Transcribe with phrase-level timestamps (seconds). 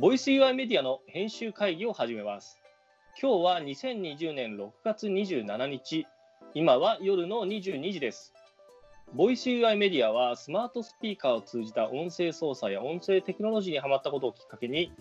[0.00, 2.60] ボイス UI メディアの編集会議を始めます。
[3.20, 6.06] 今日は2020年6月27日、
[6.54, 8.32] 今は夜の22時です。
[9.12, 14.92] ボイス UI メディアはスマートスピーカーを通じた音声操作や音声テクノロジーにハマったことをきっかけに、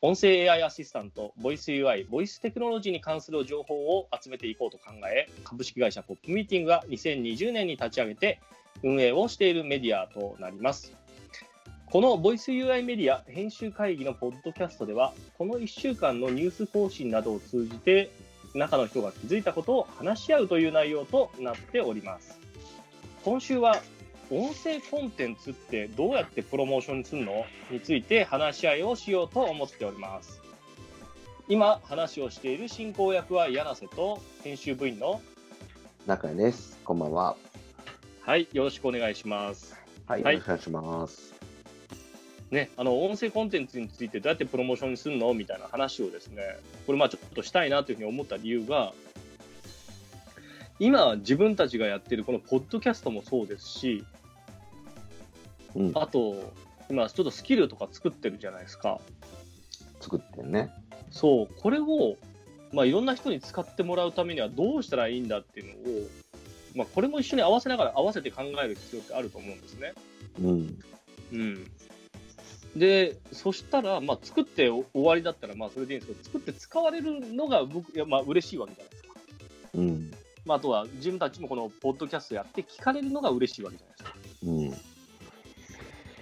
[0.00, 8.40] 音声 AI アシスタント、ボイス UI、ボイステクノロジーに関する情報を集めていこうと考え、株式会社ポップミーティングが2020年に立ち上げて
[8.82, 10.96] 運営をしているメディアとなります。
[11.92, 18.10] このボイス UI メディア編集会議のポッドキャストでは、この1週間のニュース更新などを通じて、
[18.54, 22.40] 中の人が気づいたことを話し合うという内容となっております。
[23.26, 23.82] 今週は、
[24.30, 30.40] 音声コンテンツってどうやってプロモーションするのについて話し合いをしようと思っております。
[31.46, 35.20] 今話をしている進行役は柳瀬と編集部員の
[36.06, 36.78] 中谷です。
[36.86, 37.36] こんばんは。
[38.22, 39.76] はい、よろしくお願いします。
[40.06, 41.41] はい、はいよろしくお願いします。
[42.52, 46.42] ね、あの音声コンテンツについてどうやってプロモーションにするのみたいな話をですね、
[46.86, 48.92] これまあちょっとしたいなというふうに思った理由が、
[50.78, 54.04] 今自分たちがやってるこのポッドキャストもそうですし、
[55.74, 56.52] うん、あと
[56.90, 59.00] 今ちょっとスキルとか作ってるじゃないですか。
[60.02, 60.70] 作ってんね。
[61.10, 62.16] そう、これを、
[62.72, 66.06] まあ、いろんな人に使ってもらうためにはどうしたらいいんだっていうのを、
[66.74, 69.94] まあ、これも一緒に合わせながら合わせて考える必要ってあると思うんですね。
[70.42, 70.82] うん。
[71.32, 71.70] うん、
[72.76, 79.14] で、そしたら、まあ、作って終わりだったら、まあ、それでいいんですけど、作って使われるのが僕、いやまあ、嬉しいわけじゃないですか。
[79.74, 80.10] うん。
[80.46, 84.16] まあ、あとは、自分たちもこのポッドキャストやって聞かれるのが嬉しいわけじゃないですか。
[84.44, 84.92] うん。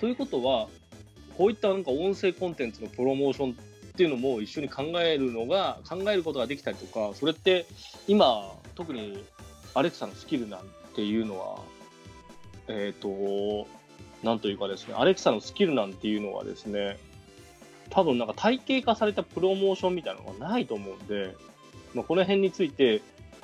[0.00, 0.68] ということは、
[1.36, 7.66] こういったなんか音声コンテンツのプロモーションっていうのも一緒に考えるのが、考えることができたりとか、それって
[8.08, 9.24] 今、特に
[9.74, 10.60] アレクサのスキルなん
[10.94, 11.60] ていうのは、
[12.68, 13.08] えっ、と、
[14.22, 16.98] なんというかですね、アレクサのスキルなんていうのはですね、
[17.90, 21.34] 多分なんか体系化されたプロモーションみたいなのがないと思うんで、
[21.94, 23.02] まあ、この辺について、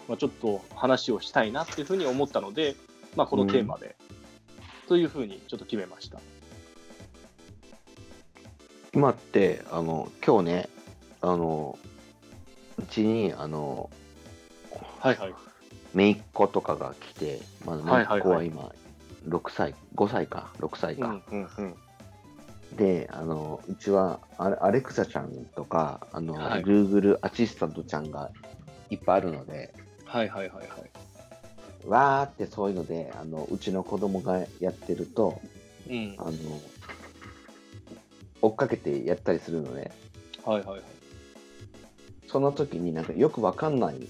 [0.08, 2.76] まあ、ちょっと話をしたいなっていうふうに思ったので、
[3.16, 3.96] まあ、このテーマで、
[4.88, 6.20] というふうにちょっと決めました。
[8.94, 10.68] 今って、あの、今日ね、
[11.20, 11.78] あの、
[12.78, 13.90] うちに、あの、
[15.00, 15.34] はいはい。
[15.94, 18.70] 姪っ子とかが来て、まだ姪っ子はい今、
[19.28, 21.08] 6歳、5歳か、6歳か。
[21.08, 21.74] うんうんうん。
[22.76, 28.30] で、あの、うちはアレクサちゃんとか、あの、はい Google アシスタントちゃんが
[28.90, 29.72] いっぱいあるので、
[30.04, 30.68] はいはいはいはい。
[31.88, 35.40] わーってそういうので、あの、うちの子供がやってると、
[35.88, 36.14] うん。
[36.18, 36.32] あの、
[38.42, 39.92] 追っかけてやったりするので、
[40.44, 40.82] はいはいはい。
[42.28, 44.08] その時になんかよくわかんない、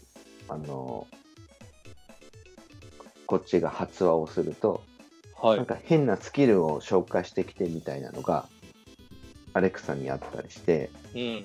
[0.48, 1.06] あの、
[3.26, 4.82] こっちが発話をすると、
[5.46, 8.48] はいなんか変なスキルを紹介してきてみたいなのが、
[9.52, 11.44] アレクサにあったりして、うん。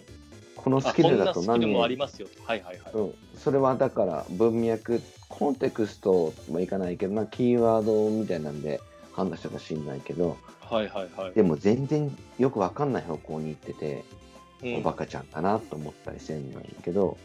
[0.55, 2.43] このあスキルだと何もありますよと。
[2.43, 2.93] はいはいはい。
[2.93, 11.33] うん、それはだから文脈、コンテクストもいかないけどな、キーワードみたいなんで判断したかしんないけど、はいはいはい。
[11.33, 14.03] でも全然よくわかんない方向に行ってて、
[14.63, 17.17] うんおバカちゃんかなと思ったりしてるんだけど、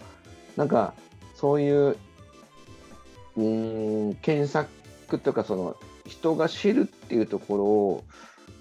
[0.56, 0.94] なんか
[1.34, 1.96] そういう、
[3.36, 5.76] うーん、検索とかその
[6.06, 8.04] 人が知るっていうところを、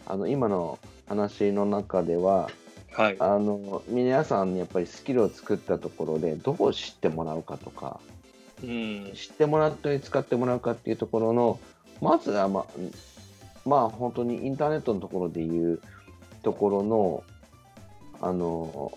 [0.08, 2.50] あの今の話の中では、
[2.92, 3.18] はい。
[3.20, 8.00] あの皆さんにやっぱりスキルを作ったところでどう知ってもらうかとか、
[8.64, 9.12] うん。
[9.14, 11.60] 知ってもらったり使ってもらうかっていうところの、
[12.02, 12.66] まずはまあ、
[13.66, 15.82] まあ本当にインターネットのところでいう
[16.42, 17.24] ところの、
[18.22, 18.94] あの、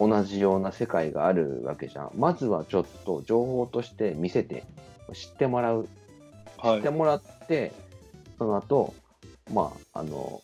[0.00, 2.10] 同じような世界があるわけじゃん。
[2.16, 4.64] まずはちょっと情報として見せて、
[5.12, 5.88] 知ってもらう。
[6.58, 6.90] はい知って。
[6.90, 7.72] もらって、
[8.38, 8.94] その後、
[9.52, 10.42] まあ、あの、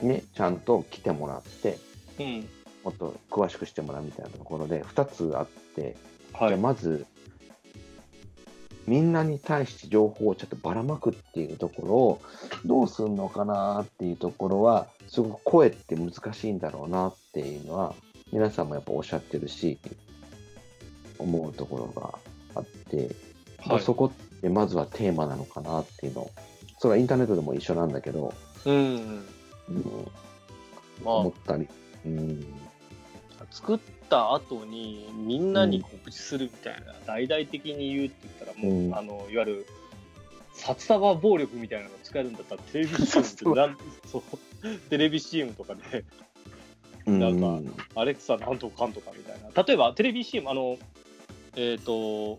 [0.00, 1.78] ね、ちゃんと来てもらって、
[2.18, 2.48] うん。
[2.84, 5.96] もっと詳しくしてもらうみたいなところで、2つあって、
[6.30, 6.56] じゃあはい。
[6.56, 7.06] まず、
[8.86, 12.20] みんなに対して情報をちょっとばらまくっていうところを
[12.64, 17.94] どうするのかなっていうところは、すごく声って難しいんだろうなっていうのは、
[18.32, 19.78] 皆さんもやっぱおっしゃってるし、
[21.18, 22.18] 思うところが
[22.54, 23.10] あって、
[23.58, 23.82] はい。
[23.82, 26.30] そこってまずはテーマなのかなっていうの。
[26.78, 28.34] それはインターネットでも一緒なんだけど、
[28.64, 28.74] うん。
[28.74, 30.10] うん、
[31.02, 31.14] まあ。
[31.16, 31.66] 思、ったり、
[32.04, 32.44] うん、
[33.50, 33.78] 作っ
[34.10, 38.94] た後にみんなに告知するみたいな、大々的に言うって言ったら、もう、うん。
[38.94, 39.66] あの、いわゆる、
[40.52, 44.22] 札束暴力みたいなのが使えるんだったら、テレビ そう、
[44.90, 46.04] テレビ CM とかで、
[47.06, 49.62] なんかうんアレクサなんとかかんとかみたいな。
[49.62, 50.76] 例えば、テレビ CM、あの、
[51.56, 52.38] えっ、と、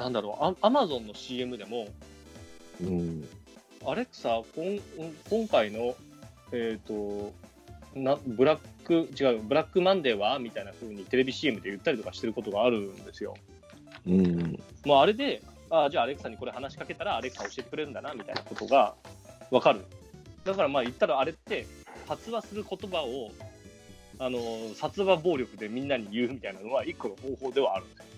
[0.00, 1.86] なんだろう、アアマゾンの CM でも、
[2.80, 3.28] うん、
[3.86, 4.80] アレクサ、こん
[5.28, 5.94] 今回の、
[6.52, 7.32] えっ、と、
[7.94, 13.36] なブラック、違う、ブラックマンデーはみたいな風にテレビ CM で言ったりとかしてることがあるんですよ。
[14.06, 14.58] うん。
[14.86, 18.94] もうあれで、あじゃあアレクサにこれ話しかけたらアレクサ教えてくれるんだなみたいなことが
[19.50, 19.84] 分かる。
[20.44, 21.66] だからまあ言ったらあれって
[22.08, 23.30] 発話する言葉を
[24.18, 24.38] あの
[24.74, 28.09] 殺話暴力でみんなに言うみたいなのは一個の方法ではあるんですよ。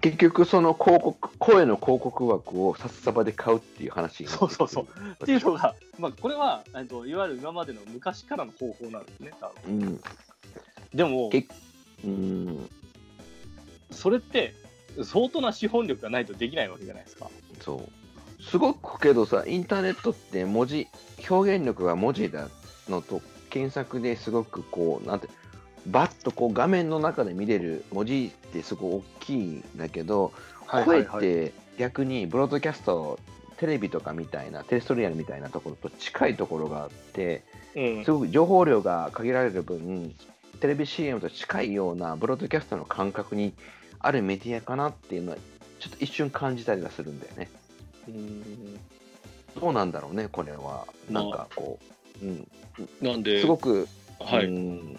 [0.00, 4.86] 結局、その広告、声の広告枠を札束で買うっていう話そうそうそう。
[5.22, 9.32] っていうのが、まあ、これはえっといわゆる今までの昔からの方法なんですね。
[9.40, 10.00] 多分うん。
[10.94, 11.46] でもけ
[12.04, 12.70] うん。
[13.90, 14.54] それって
[15.04, 17.30] 相当な資本力がないとできないわけじゃないですか。
[17.60, 18.42] そう。
[18.42, 20.88] すごくけどさ、インターネットって文字、
[21.28, 22.48] 表現力が文字だ
[22.88, 25.28] のと、検索ですごくこう、なんて、
[25.86, 30.32] バッとこう画面の中で見れる文字ってすごい大きいんだけど、
[30.66, 33.18] 声って逆にブロードキャスト、
[33.58, 37.42] テレビとかみたいな、テレストリアルみたいなところと近いところがあって、
[37.74, 38.04] うん。
[38.04, 40.14] すごく情報量が限られる分、
[40.60, 43.52] テレビ CM と近いようなブロードキャストの感覚に
[43.98, 45.38] あるメディアかなっていうのは、
[45.78, 47.50] ちょっと一瞬感じたりはするんだよね。
[48.08, 48.80] うん
[49.58, 50.86] どうなんだろうね、これは。
[51.10, 51.78] なんかこ
[52.22, 52.48] う、うん、
[53.00, 53.88] なんですごく、
[54.20, 54.98] はい、うん。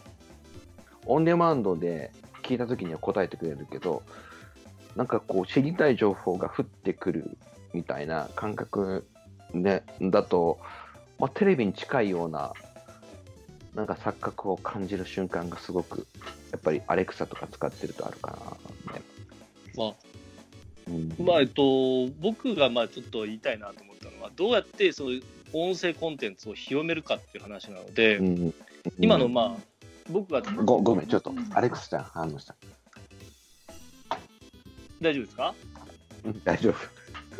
[1.06, 2.12] オンデマンドで
[2.48, 4.04] 聞いたときには答えてくれるけど、
[4.96, 7.38] なんかこう、知りたい情報が降ってくる
[7.74, 9.06] みたいな感覚
[9.54, 10.60] でだと、
[11.20, 12.54] まあ、テレビに近いような、
[13.76, 16.08] なんか錯覚を感じる瞬間がすごく、
[16.52, 18.32] やっぱりアレクサとか使ってるとあるか
[18.88, 19.02] な、ね。
[19.76, 19.94] まあ
[20.88, 21.26] うん。
[21.26, 25.24] まあえっと、僕がまあちょっと言いたいなと思ったのは、どうやってそういう
[25.54, 28.54] 音声コンテンツを広めるかっていう話なので、うん。
[29.00, 29.77] 今のまあ、
[30.10, 32.56] 僕がごごめん、ちょっと、アレクサちゃん反応した。
[35.02, 35.54] 大丈夫ですか？
[36.26, 36.76] うん大丈夫。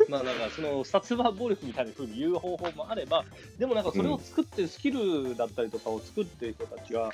[0.08, 3.24] まあなんかその殺話暴力みたいな風に言う方法もあれば、
[3.58, 7.10] でもなんかそれを作ってるスキルだったりとかを作ってる人たちが、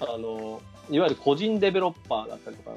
[0.00, 0.60] あの
[0.90, 2.76] いわゆる個人デベロッパーだったりとか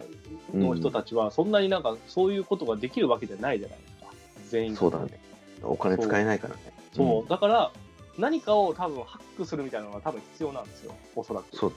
[0.54, 4.14] の人たちは、そんなになんかそういうことができるわけじゃないじゃないですか、
[4.50, 5.20] 全員がそうだね。
[5.64, 6.62] お金使えないからね。
[6.96, 7.72] そう、だから
[8.18, 11.56] 何かを多分ハックするみたいなのが多分必要なんですよ、おそらく。
[11.56, 11.74] そう。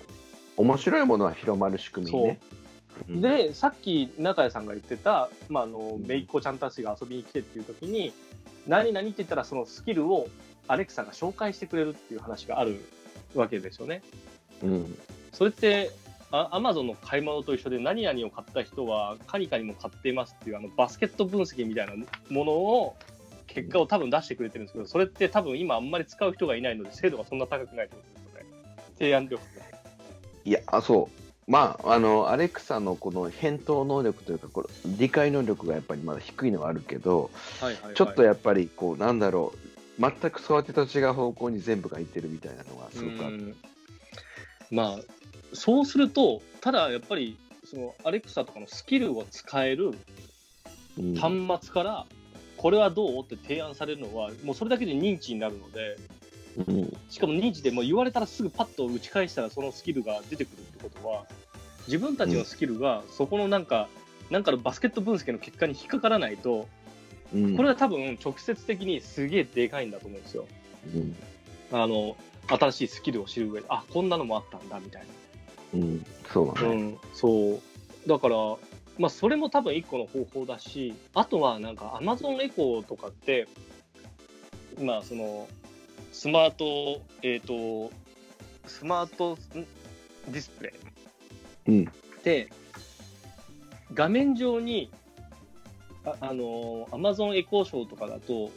[0.56, 2.40] 面白いものは広まる仕組みね。
[3.08, 8.12] うん、で、さっき中谷さんが言ってた、まあ、あのめいっ子ちゃんたちが遊びに来てっていう時に、
[8.66, 10.28] 何々って言ったら、そのスキルを
[10.68, 12.80] アレクサが紹介してくれるっていう話がある
[13.34, 14.02] わけですよね。
[14.62, 14.98] うん、
[15.32, 15.90] それって、
[16.32, 21.92] アマゾンの買い物と一緒で、何々を買った人は、カニカニも買っていますっていう、あのバスケット分析みたいな
[22.30, 22.96] ものを、
[23.56, 28.46] 結果を多分出してくれてるんですけど、それって多分今あんまり使う人がいないので、精度がそんな高くないってことですよね。
[28.98, 29.64] 提案力が。
[30.44, 31.08] いや、あ、そ
[31.48, 31.50] う。
[31.50, 34.68] まあ、あの、アレクサのこの返答能力というか、これ
[34.98, 37.30] 理解能力がやっぱりまだ低いのはあるけど、
[37.60, 43.36] はいはいはい、ちょっとやっぱり、こう、なんだろう、全く育てと違う方向に全部がいってるみたいなのがすごくある。
[43.36, 43.56] うん
[44.70, 44.98] まあ
[45.52, 49.92] そうするとただやっぱりそのアレクサとかのスキルを使える
[50.98, 52.06] うん端末から
[52.66, 53.22] これはどう？
[53.22, 55.96] って提案されるのはもうそれだけで認知になるので
[56.66, 61.26] うんしかも認知でもう言われたらすぐパッと打ち返したらそのスキルが出てくるってことは
[61.86, 63.86] 自分たちのスキルがそこのなんか、
[64.30, 66.66] なんかのバスケット分析の結果に引っかからないと
[67.32, 70.48] うんこれは多分直接的にすげえでかいんだと思うんですよ。
[70.92, 71.16] うん
[71.70, 72.16] あの
[72.48, 75.02] 新しいスキルを知る上であこんなのもあったんだみたい
[75.72, 75.78] な。
[75.80, 76.68] うん、そうだね。
[76.68, 77.60] うん、そう。
[78.08, 78.36] だから、
[78.98, 83.46] まあ、それも多分一個の方法だし、あとはなんか Amazon エコーとかって、
[84.80, 85.48] まあ、その、
[86.12, 87.90] スマート、えっ、と、
[88.66, 89.36] スマートん
[90.32, 90.72] ディスプレ
[91.68, 91.88] イうん、
[92.24, 92.48] で、
[93.92, 94.90] 画面上に、
[96.04, 98.50] ああの、Amazon エコーショーとかだと、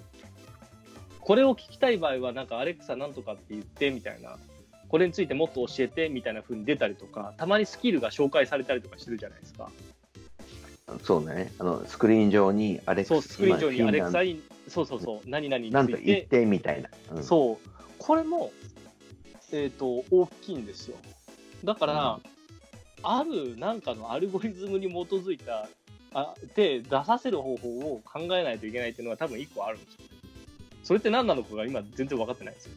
[1.20, 4.38] これを聞きたい場合は、なんかアレクサなんとかって言ってみたいな、
[4.88, 9.70] これについてもっと教えてみたいな風に出たりとか、たまにスキルが紹介されたりとかしてるじゃないですか。
[11.04, 11.52] そうね。
[11.60, 16.90] あの、スクリーン上にアレクサ、そう、スクリーン上にアレクサにに、そうそうそう、何々につなんといて、言ってみたいな。
[17.14, 18.52] うんそう、これも、
[19.52, 20.98] えっ、と、大きいんですよ。
[21.64, 22.20] だから、
[23.04, 25.68] あるなんかのアルゴリズムに基づいた、
[26.14, 30.00] あで、出させる方法を考えないといけないっていうのは多分一個あるんですよ。
[30.84, 32.72] それって何なのかが今全然分かってないんですよ。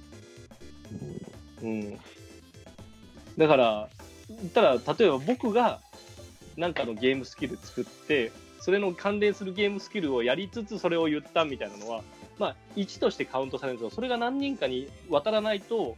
[1.62, 1.99] うん。
[3.38, 3.88] だから、
[4.52, 5.81] たら、例えば僕が
[6.57, 12.03] なんかのゲームスキル作って、それの関連するゲームスキルをやりつつそれを言ったみたいなのは、
[12.39, 15.97] まあ、1としてカウントされるんですけど、それが何人かに渡らないと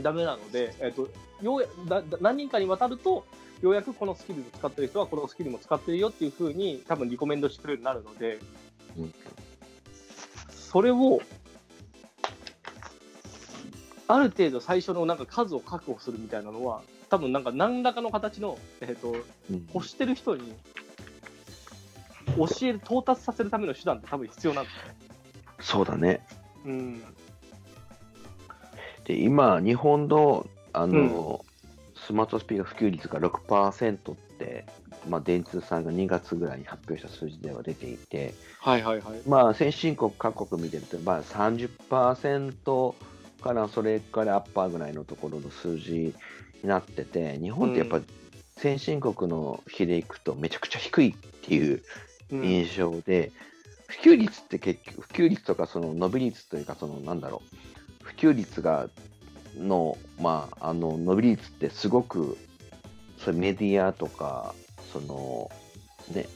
[0.00, 1.08] ダメなので、えっと、
[1.42, 3.26] ようやだだ何人かに渡ると、
[3.62, 8.38] ようやくこのスキル使ってる人はこのスキルも使ってるよっていうふうに多分リコメンドしてくれるようになるので、
[10.50, 11.20] それを
[14.06, 19.10] ある程度最初のなんか数を確保するみたいなのは、多分なんか何らかの形の、えっ、と、
[19.50, 20.54] うん欲してる人に
[22.36, 24.94] 教える、到達させるための手段って多分必要なんですね。
[25.60, 26.24] そうだね。
[26.64, 27.02] うん。
[29.04, 31.44] で、今、日本の、あの、
[31.96, 34.64] スマートスピーカー普及率が6%って、
[35.08, 39.22] まあ、電通さんが2月ぐらいに発表した数字では出ていて、はいはいはい。
[39.26, 42.94] まあ、先進国各国見てると、まあ、30%
[43.42, 46.14] からそれからアッパーぐらいのところの数字に
[46.64, 48.04] なってて、日本ってやっぱう
[48.56, 51.82] 先進国の比でいくとめちゃくちゃ低いっていう
[52.32, 52.44] うん。
[52.44, 53.32] 印象で、
[53.88, 57.42] 普及率って結局、普及率とかその伸び率というか、そのなんだろ
[58.02, 58.88] う、普及率が
[59.58, 62.36] の、まあ、あの伸び率ってすごく、
[63.18, 64.54] それメディアとか、
[64.92, 65.50] その、
[66.14, 66.26] ね、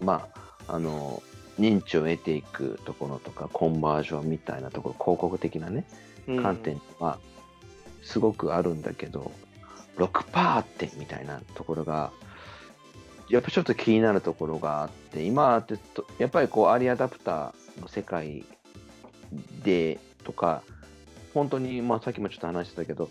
[0.00, 0.28] ま
[0.66, 1.22] あ、あの、
[1.58, 5.84] 認知を得ていくところとか、コンバージョンみたいなところ、広告的なね、
[6.26, 6.42] うん。
[6.42, 7.18] 観点は
[8.02, 9.30] すごくあるんだけど、
[9.96, 12.12] 6%ってみたいなところが、
[13.28, 18.44] やっぱちょっと気になるところがあって、今ってと、やっぱりこう、アーリーアダプターの世界
[19.64, 20.62] でとか、
[21.34, 23.08] 本当に、まあ、さっきもちょっと話してたけど、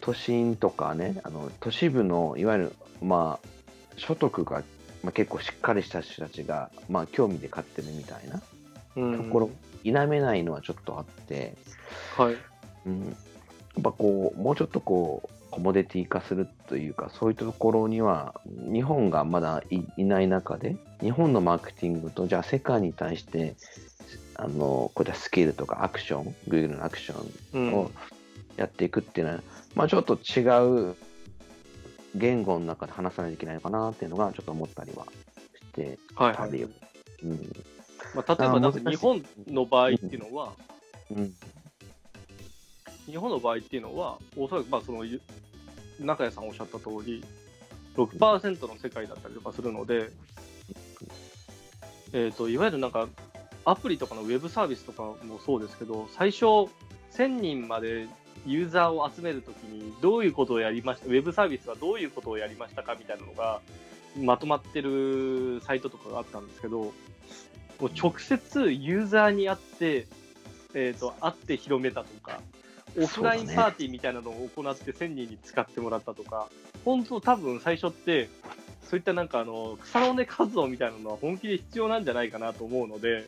[0.00, 3.48] 都心とかね、あの都市部のいわゆる、まあ、
[3.96, 4.62] 所得が、
[5.02, 8.42] まあ、結構しっかりした人たちが、まあ、興味で買ってるみたいな
[8.96, 9.50] うんところ、
[9.82, 11.54] 否めないのはちょっとあって、
[12.16, 12.36] はい。
[12.86, 13.10] うん、や
[13.80, 18.34] っぱこう、もうちょっとこう、コモディティ化するというか、そういうところには、
[18.72, 23.54] 日本がまだいいない中で、日本のマーケティングと、じゃあ世界に対して、
[24.34, 27.92] あの、こういったスキルとかアクション、Google のアクショうんンを
[28.56, 29.42] やっていくっていうのは、
[29.76, 30.40] まあちょっと違
[30.90, 30.96] う
[32.16, 35.06] 言語の中で話さないといけないのかなっていうのが、ちょっと思ったりは
[35.54, 36.68] して、はいはいあるよ。
[37.22, 37.52] うん。
[38.12, 40.52] まあ、例えば、だってあー難しい日本の場合っていうのは、
[41.12, 41.32] うん。
[43.06, 45.20] 日本の場合っていうのは、おそらくまあそのゆ
[46.00, 47.24] 中谷さんおっしゃった通り、
[47.96, 50.10] 6%の世界だったりとかするので、
[52.12, 53.08] えー、といわゆるなんか
[53.64, 56.68] アプリとかのウェブサービスとかもそうですけど、最初、
[57.12, 58.06] 1000人まで
[58.46, 63.60] ユーザーを集めるときに、どういうことをやりました、ウェブサービスはどういうことをやりましたかみたいなのが、
[64.20, 66.92] まとまってるサイトとかがあったんですけど、も
[67.80, 70.06] う直接ユーザーに会って、
[70.74, 72.40] えー、と会って広めたとか、
[72.98, 76.48] オフラインパーティーみたいなのを行って1000人に使ってもらったとか、
[76.84, 78.28] 本当、多分最初って、
[78.82, 83.26] そういったなんかあの草の根活動みたいなのは本気で必要なんじゃないかなと思うので、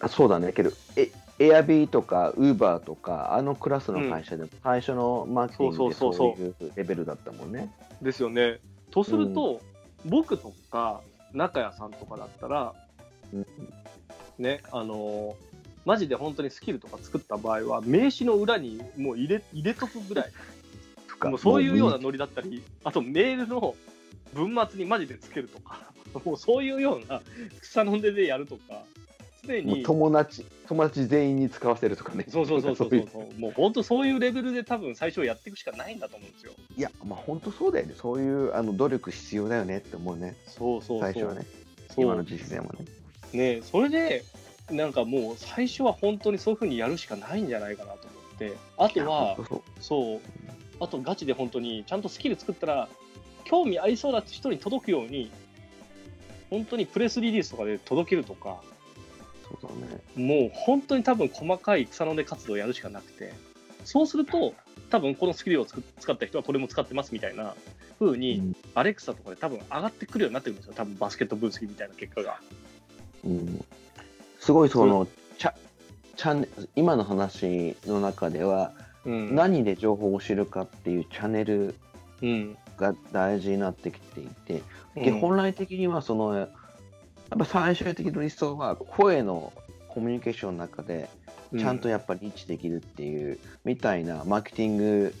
[0.00, 7.72] あそうだね、けど、え、エアビーとか、ウーバーとか、あのクラスの会社でも、最初のマーケティングでそういうレベルだったもんね。
[8.00, 8.58] ですよね。
[8.90, 9.60] とすると、
[10.04, 11.00] 僕とか
[11.32, 12.74] 中谷さんとかだったら、
[13.32, 13.46] うん。
[14.38, 15.36] ね、あの
[15.84, 20.32] マジで本当にスキルとか作った場合は、名刺の裏にもう入れ入れとくぐらい、
[21.08, 23.74] とかもうそういうようなもノリだったり、あとメールの
[24.32, 25.80] 文末にマジでつけるとか、
[26.24, 27.20] もうそういうような
[27.60, 28.84] 草の根でやるとか、
[29.44, 32.24] 常に、友達、友達全員に使わせるとかね。
[32.28, 36.52] そうそうそうそうそう、もう本当そういうレベルで多分最初やっていくしかないんだと思うんですよ。
[36.76, 37.94] いや、まあ本当そうだよね。
[37.96, 40.36] そういうあの努力必要だよねって思うね。
[40.46, 41.12] そうそうそう。
[41.12, 41.44] 最初はね。
[41.96, 42.86] 今の時期でもね。
[43.56, 44.24] ねそれで、
[44.70, 49.36] なんかもう最初は本当にそういうふうにやるしかないんじゃないかなと思って、あとは
[49.80, 50.20] そう。
[50.80, 52.88] あとガチで本当にちゃんとスキル作ったら、
[53.44, 55.30] 興味ありそうな人に届くように、
[56.50, 58.60] 本当にプレスリリースとかで届けるとか、
[59.60, 60.00] そうだね。
[60.16, 63.32] もう本当に多分細かい草の根活動をやるしかなくて、
[63.84, 64.54] そうすると、
[64.90, 67.54] 多分このスキルを使った人はこれも使ってますみたいな
[67.98, 68.56] 風に、うん。
[68.74, 72.40] アレクサとかで多分上がってくるようになってくるんですよ、多分バスケット分析みたいな結果が。
[73.24, 73.64] うん
[74.42, 75.06] すごいその、
[75.38, 75.54] チャ
[76.16, 78.72] チャンネ今の話の中では、
[79.04, 79.36] うん。
[79.36, 81.76] 何で情報を知るかっていうチャンネル
[82.22, 82.56] うん。
[82.76, 84.62] が大事になってきていて、
[84.96, 86.48] うんで本来的にはそのやっ
[87.38, 89.52] ぱ最終的な理想は声の
[89.88, 91.08] コミュニケーションの中で
[91.56, 95.14] ちゃんとやっぱりリーチできるっていうみたいなマーケティング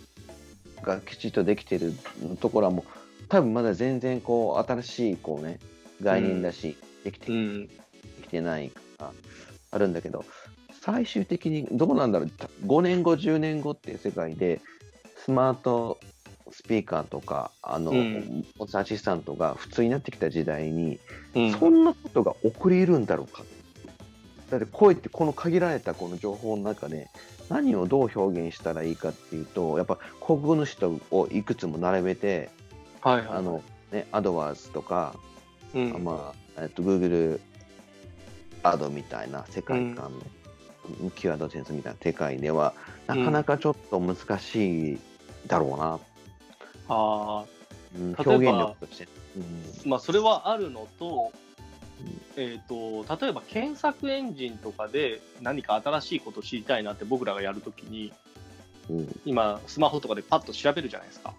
[0.82, 1.94] がきちっとできてる
[2.40, 2.84] ところはもう
[3.28, 5.58] 多分まだ全然こう新しいこうね
[6.02, 7.66] 概念だし、できてうん。
[7.66, 7.74] で
[8.24, 8.70] きてない
[9.02, 9.12] から
[9.72, 10.24] あるんだけど
[10.80, 12.28] 最終的にどうなんだろう。
[12.66, 14.60] 5年後10年後っていう世界で
[15.16, 16.00] スマート
[16.50, 18.44] スピーカーとかあの、うん。
[18.74, 20.98] アシスタントが普通になってきた時代に、
[21.34, 21.52] うん。
[21.52, 23.44] そんなことが起こり得るんだろうか。
[24.50, 27.08] だって声ってこの限られたこの情報の中で
[27.48, 32.50] 何をどう表現したらいいかっていうとやっぱ国語の人をいくつも並べて
[33.00, 33.28] はいはい。
[33.38, 35.14] あの、ね、アドワーズとか
[35.74, 37.40] うん、まあ、えっと、Google
[38.62, 40.26] アドみたいな世界観で、
[41.14, 42.74] キュアドセンスみたいな世界では、
[43.06, 44.98] なかなかちょっと難しい
[45.46, 45.98] だろうな。
[46.88, 47.44] あ
[47.94, 49.04] うん、例えば表現力として。
[49.04, 51.32] あ、まあ、それはあるのと
[52.36, 58.12] うん、えっ、と、例えば検索エンジンとかで何か新しいことを知りたいなって僕らがやるときに、
[58.90, 59.20] うん。
[59.24, 61.34] 今、スマホとかでパッと調べるじゃないですか。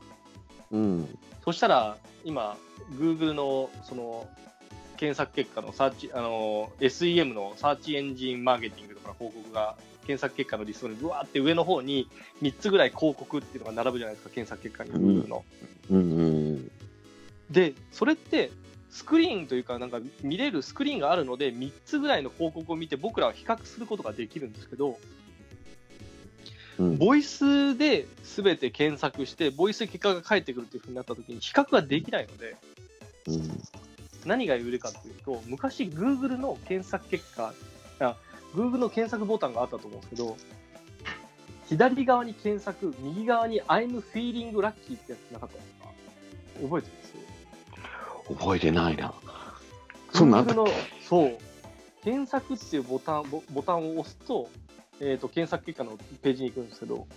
[0.71, 1.19] うん。
[1.43, 2.57] そしたら、今、
[2.97, 4.27] Google のその
[4.97, 12.09] 検索結果のサーチ、あの、SEM のサーチエンジンマーケティングとかの広告が、検索結果のリストにぐわーって上の方に
[12.41, 15.45] 3つぐらい広告っていうのが並ぶじゃないですか、検索結果に、の。
[15.89, 15.97] うん。
[15.97, 16.23] う
[16.55, 16.71] ん。
[17.49, 18.51] で、それって、
[18.89, 24.99] スクリーンというか、なんか見れるスクリーンがあるので、3つぐらいの広告を見て、僕らは比較することができるんですけど、
[26.77, 26.97] うん。
[26.97, 32.55] ボイスで全て検索して、ボイスで結果が返ってくるっていうふうになったときに、比較ができないので、
[33.27, 33.63] うん。
[34.25, 37.53] 何が言えるかというと、昔、Google の検索結果、
[37.99, 38.15] あ
[38.53, 40.37] Google の検索ボタンがあったと思うんですけど、
[41.67, 45.87] 左側に検索、右側に I'm feeling lucky ってやつなかったですか？
[46.61, 48.37] 覚えてます？
[48.39, 49.13] 覚えてないな。
[50.13, 50.45] そんな
[51.01, 51.37] そう。
[52.03, 54.49] 検索っていうボタンボボタンを押すと,、
[54.99, 57.07] えー、と検索結果のページに行くんですけど、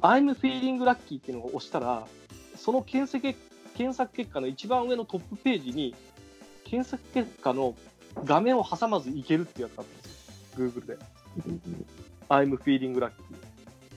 [0.00, 2.06] I'm feeling lucky っていうのを押したら、
[2.56, 3.38] その検索結
[3.78, 5.94] 検索結果の一番上のトップページに、
[6.64, 7.76] 検索結果の
[8.24, 10.98] 画面を挟まずいけるってやつがあったんですよ、Google で。
[12.28, 13.12] I'm feeling lucky。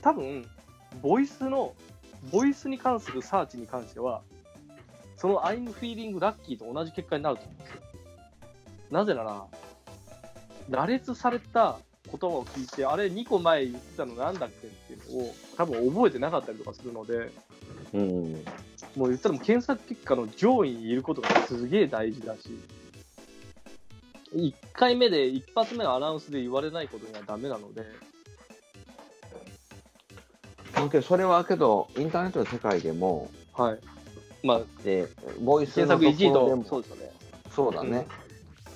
[0.00, 0.46] 多分、
[1.02, 1.74] ボイスの、
[2.30, 4.22] ボイスに関するサーチに関しては、
[5.16, 7.80] その I'm feeling lucky と同じ結果になると思うんですよ。
[8.92, 9.44] なぜなら、
[10.70, 17.32] 羅列された言葉を聞いて、あれ2個前言ってたのなんだっけっていうのを多分覚えてなかったりとかするので、
[17.94, 18.44] うん。
[18.96, 22.40] もう言ったらもう検索結果の上位にいることがすげえ大事だし、
[24.34, 27.84] 1回目で、一発目のアナウンスで言われないことにはダメなので、
[31.02, 33.78] それはけど、インターネットの世界でも、はい。
[34.42, 35.08] まあ、で、
[35.40, 37.12] ボイス検索1位と、そうですよね。
[37.54, 38.06] そうだね。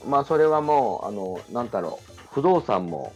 [0.06, 3.12] まあ、それはもう、あの、なんだろう、不動産も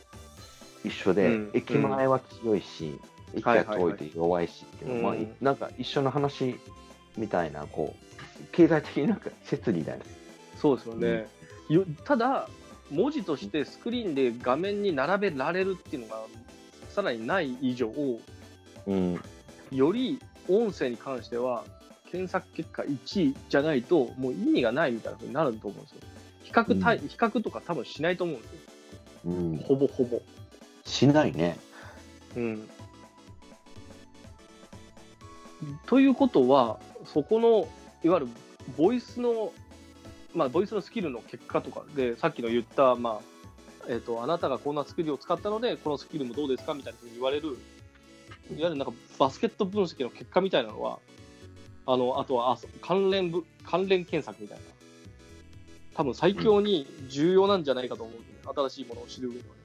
[0.85, 1.51] 一緒で、うん。
[1.55, 2.99] 駅前は強いし、
[3.35, 6.59] 駅が遠いと弱いしっていうのは、うんまあ、なんか一緒の話
[7.17, 10.05] みたいな、こう、経済的になんか説理だよね。
[10.57, 11.27] そうですよね。
[11.69, 12.49] よただ、
[12.91, 16.25] 文字としてスクリーンで画面に並べられるっていうのが
[16.91, 17.93] さらにない以上、
[18.87, 19.21] うん。
[19.71, 20.19] より
[20.49, 21.65] 音声に関しては、
[22.11, 26.01] 検索結果1位じゃないと、もう意味がないみたいな風になると思うんですよ。
[26.43, 28.59] 比較対、う比較とか多分しないと思うんですよ。
[29.27, 29.57] うん。
[29.59, 30.21] ほぼほぼ。
[30.85, 31.57] しないね。
[32.37, 32.69] うん。
[35.87, 36.81] ということは、
[37.13, 37.69] そこの、
[38.05, 38.29] いわゆる
[38.77, 39.53] ボイスの、
[40.35, 47.57] まあ、ボイスのスキルの結果とかで、さっきの言った、まあ、えっ、と、あなたがこんなスキルを使ったので、このスキルもどうですかみたいなふうに言われる、いわ
[48.51, 50.99] ゆるなんかバスケット分析の結果みたいなのは、
[51.87, 54.65] あの、あとはあ関連部、関連検索みたいな。
[55.95, 58.25] 多分最強に重要なんじゃないかと思うね。
[58.69, 59.61] 新しいものを知る上ではね。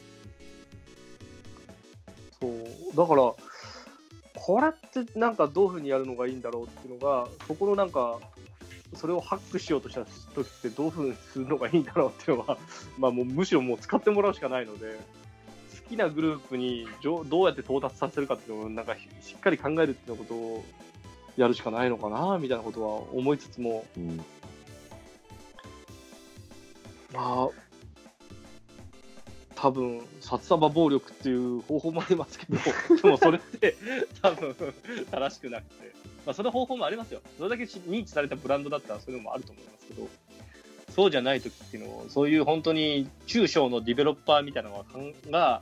[2.40, 2.96] そう。
[2.96, 3.34] だから、
[4.36, 8.20] これってなんかどういうふうにやるのがいいんだろうっていうのが、そこのなんか、
[8.96, 12.58] それをハックしようとした時ってどういうふうにするのがいいんだろうっていうのは、
[12.98, 14.98] まあもうむしろもう使ってもらうしかないので、
[15.84, 20.64] 好きなグループにじょどうやって到達させるかっていうのをなんかしっかり考えるっていうことを
[21.38, 24.18] やるしかないのかなみたいなことは思いつつも、うん。
[27.14, 27.50] まあ、
[29.56, 32.58] 多分札束暴力っていう方法もありますけど、
[33.02, 33.76] でもそれって
[34.22, 34.56] 多分
[35.12, 35.92] 正しくなくて、
[36.26, 37.22] まあ、その方法もありますよ。
[37.38, 40.08] それだけし認知されたブランドだったらそういうのもあると思いますけど、
[40.94, 44.86] そうじゃない時っていうのを、そういう本当に中小のディベロッパーみたいなの
[45.32, 45.62] が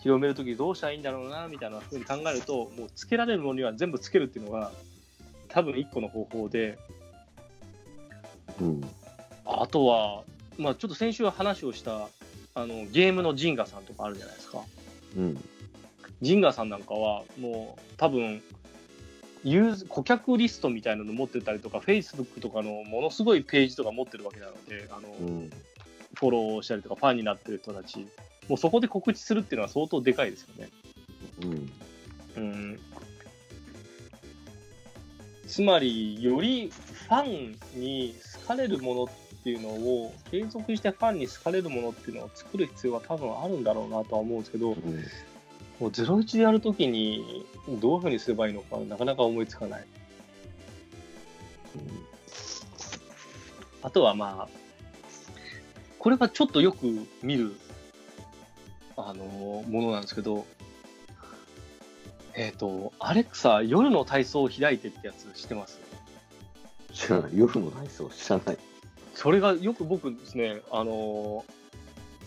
[0.00, 4.72] 広めるときどうしたらいいんだろうなみたいなふうに考えると、もうつけられるものには全部つけるっていうのが、
[5.48, 6.78] 多分一個の方法で、
[8.60, 8.84] うん。
[9.44, 10.24] あとは、
[10.58, 12.08] まあ、ちょっと先週話をした
[12.54, 14.60] あのゲームのジンガさんとかあるじゃないですか。
[15.16, 15.44] うん。
[16.20, 18.42] ジンガさんなんかは、もう多分
[19.44, 25.50] ユーズ顧客リストみたいなの持ってたりとか、Facebook とかのものすごいページとか持ってるわけなので、あのうん。
[26.14, 28.06] フォローしたりとか、ファンになってる人たち、
[28.48, 30.68] もうそこで告知するっていうのは相当でかいですよね。
[31.42, 31.72] うん。
[32.36, 32.80] うん
[35.46, 39.06] つまり、よりファンに好かれるものっ
[39.42, 44.74] ていうのを、継続してファンに好かれるものっていうのを作る必要は多分あるんだろうなとは思うんですけど、も
[45.80, 47.44] う01でやるときに
[47.80, 49.84] どういうふうにすればいいのか、なかなか思いつかない。
[53.82, 54.48] あとはまあ、
[55.98, 56.86] これはちょっとよく
[57.22, 57.56] 見る
[58.96, 59.24] あの
[59.68, 60.46] ものなんですけど、
[62.34, 65.80] えっ、と、アレクサ、夜の体操を開いてってやつ知ってます？
[66.92, 67.32] 知らない。
[67.34, 68.58] 夜の体操知らない。
[69.22, 71.44] それがよく僕ですね、あの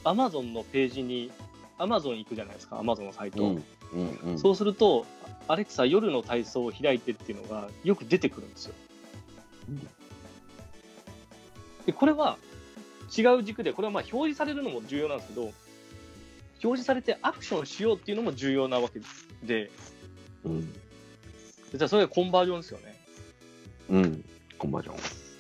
[0.05, 1.29] アマゾンのページに、
[1.77, 3.43] アマゾン行くじゃないですか、アマゾンのサイト。
[3.43, 3.63] うん
[4.23, 4.39] うん。
[4.39, 5.05] そうすると、
[5.49, 8.73] アレクサ、夜の体操を開いてっていうのがよく出てくるんですよ。
[9.69, 9.88] うん
[11.86, 12.38] で、これは
[13.15, 15.55] 違う軸で、これはまあ表示されるのも重要なんですけど、表
[16.62, 19.01] 示されてアクションしようっていうのも重要なわけ
[19.45, 19.69] で、
[20.45, 20.73] うん。
[21.73, 23.05] じゃあそれがコンバージョンですよね。
[23.89, 24.25] うん。
[24.58, 24.97] コンバージョン。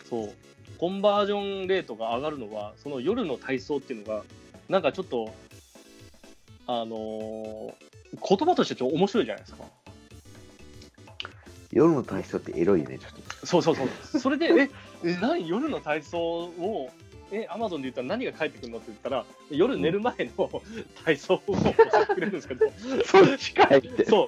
[0.09, 0.44] そう。
[0.77, 4.23] コンバージョンレートが上がるのは、その夜の体操っていうのが、
[4.69, 5.33] なんかちょっと、
[6.67, 7.73] あのー
[8.15, 9.65] 言葉としてちょっと面白いじゃないですか。
[11.71, 13.45] 夜の体操ってエロいね、ちょっと。
[13.45, 14.19] そうそうそう。
[14.19, 14.69] それで、え、
[15.03, 15.47] え何？
[15.47, 16.89] 夜の体操を、
[17.31, 20.61] え、アマゾンで言ったら何が返ってくるのって言ったら、夜寝る前の
[21.03, 22.67] 体操を教えてくれるんですけど、
[23.05, 24.05] そっちかいって。
[24.05, 24.27] そう。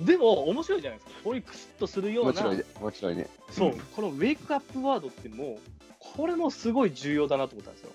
[0.00, 1.20] でも、面白いじゃないですか。
[1.24, 2.64] こういうクスッとするような、もちろんね。
[2.80, 3.28] もちろんね。
[3.50, 5.58] そう、んこのウェイクアップワードっていう
[5.98, 7.90] これもすごい重要だなと思ったんですよ。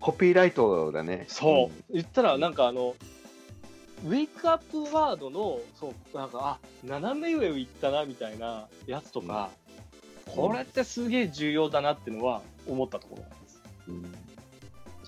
[0.00, 1.24] コピーライトだね。
[1.28, 2.94] そう、言ったら、なんかあの、
[4.04, 9.50] ウェイクアップワードの、そう、なんか、あ斜め上を行ったなみたいなやつとか、
[10.26, 13.62] これってすげえ重要だなっていうのは思ったところなんです。
[13.88, 13.94] うん。
[13.96, 14.14] うん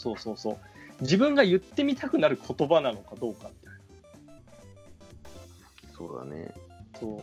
[0.00, 0.58] そうそうそう。
[1.02, 3.59] 自分が言ってみたくなる言葉なのかどうかみたい
[6.00, 6.50] そうだね。
[6.94, 7.00] な。
[7.00, 7.22] そ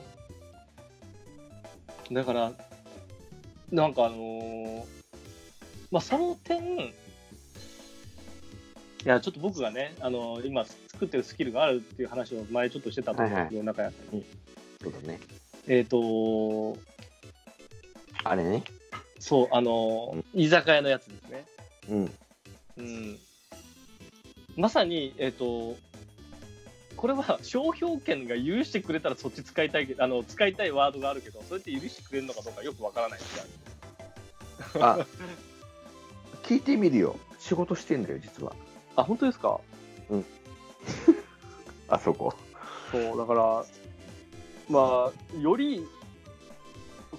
[2.11, 2.13] う。
[2.13, 2.51] だから、
[3.71, 4.83] なんかあのー
[5.91, 6.93] まあ、その点、い
[9.03, 14.25] や、ちょっと僕がね、あのー今作ってるスキルがあるっていう話を前ちょっとしてたと思うんですけど、中谷さんに。
[14.83, 15.19] そうだね。
[15.67, 16.77] えっ、と
[18.23, 18.63] あれね。
[19.19, 21.45] そう、あのー居酒屋のやつですね。
[21.89, 22.11] うん。
[22.77, 23.17] うん。
[24.55, 25.75] まさに、えっ、と、
[26.97, 33.47] これは商標権が許してくれたらそっち使いたいけど、 あの、使いたいワードがあるけど、それって許してくれるのかどうかよくわからないです
[34.81, 35.05] あ、
[36.43, 37.15] 聞いてみるよ。
[37.39, 38.53] 仕事してんだよ、実は。
[38.95, 39.59] あ、本当ですか？
[41.87, 42.33] あそこ。
[42.91, 43.65] そう、だから、
[44.69, 45.85] まあ、より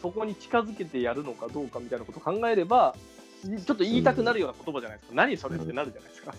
[0.02, 2.94] そこに近づけてやるのかどうかみたいなことを考えれば、
[3.42, 5.14] ちょっと言いたくなるような言葉じゃないですか。
[5.14, 6.34] 何それってなるじゃないですか。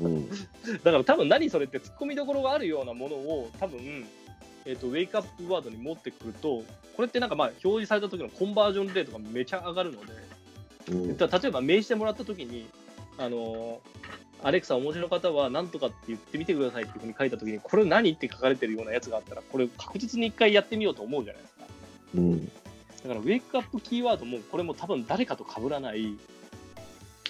[0.00, 0.28] うん。
[0.28, 0.36] だ
[0.84, 4.06] から多分何それって突っ込みどころがあるようなものを多分、
[4.64, 6.62] えっとウェイクアップワードに持ってくると
[6.96, 12.66] これってなんかまあ表示された時のコンバージョンレートがめちゃ上がるので、うん例えば名刺でもらった時に
[13.18, 13.80] あの
[14.42, 21.64] アレクサお持ちの方は何とかって言ってみてくださいっていうふうに書いた時にこれ何って書かれてるようなやつがあったらこれ確実に一回やってみようと思うじゃないですか
[22.14, 22.46] うん。
[22.46, 22.50] だ
[23.08, 26.16] からウェイクアップキーワードもこれも多分誰かと被らない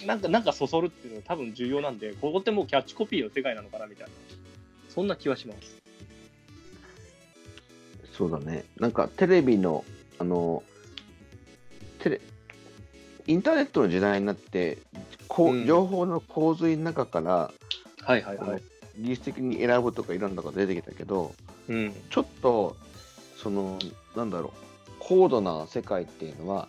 [0.06, 4.12] なんかなんかそそるっていうのが多分重要なんでここってもうキャッチコピーの世界なのかなみたいな。
[4.88, 5.76] そんな気はします。
[8.12, 8.64] そうだね。
[8.80, 9.84] なんかテレビの、
[10.18, 10.64] あの、
[12.00, 12.20] テレ、
[13.28, 14.78] インターネットの時代になって、
[15.28, 15.66] こううん。
[15.66, 17.52] 情報の洪水の中から、
[18.02, 18.62] はいはいはい、
[18.98, 21.32] 技術的に選ぶとかいろんなこと出てきたけど、
[21.68, 22.76] うん、ちょっと、
[23.36, 23.78] その、
[24.16, 26.68] なんだろう、高度な世界っていうのは、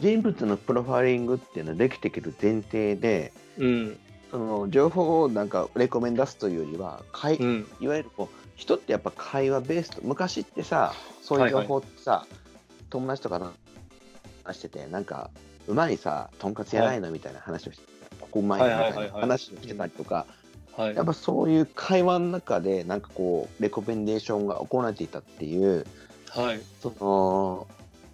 [0.00, 3.98] 人物のプロファイリングっていうのはできてくる前提で、うん。
[4.30, 7.68] その情報をなんかレコメン出すというよりは、かいうん。
[7.80, 12.26] いわゆるこう人ってやっぱ会話ベースと昔ってさそういう情報ってさ、
[12.90, 13.52] 友達とかと
[14.44, 15.30] 話しててなんか
[15.68, 17.84] うまいさとんかつやないのみたいな話をして、
[18.20, 19.20] ここうまいなみたいなはいはいはいはい。
[19.22, 20.26] 話をしてたりとか、
[20.76, 20.96] はい。
[20.96, 25.84] やっぱそういう会話の中でなんかこうレコメンデーションが行われていたっていう
[26.30, 26.60] はい。
[26.80, 27.66] その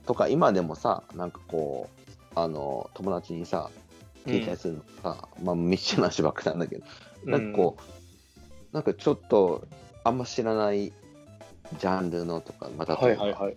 [0.08, 3.70] とか今でもさなんかこうあの友達にさ
[4.26, 6.84] 聞いたりするのさ、まあ密集な話ばっかなんだけど
[7.26, 9.66] なんかこう、なんかちょっと
[10.04, 13.54] あんま知らないジャンルのとか、また、うんはいはいはい。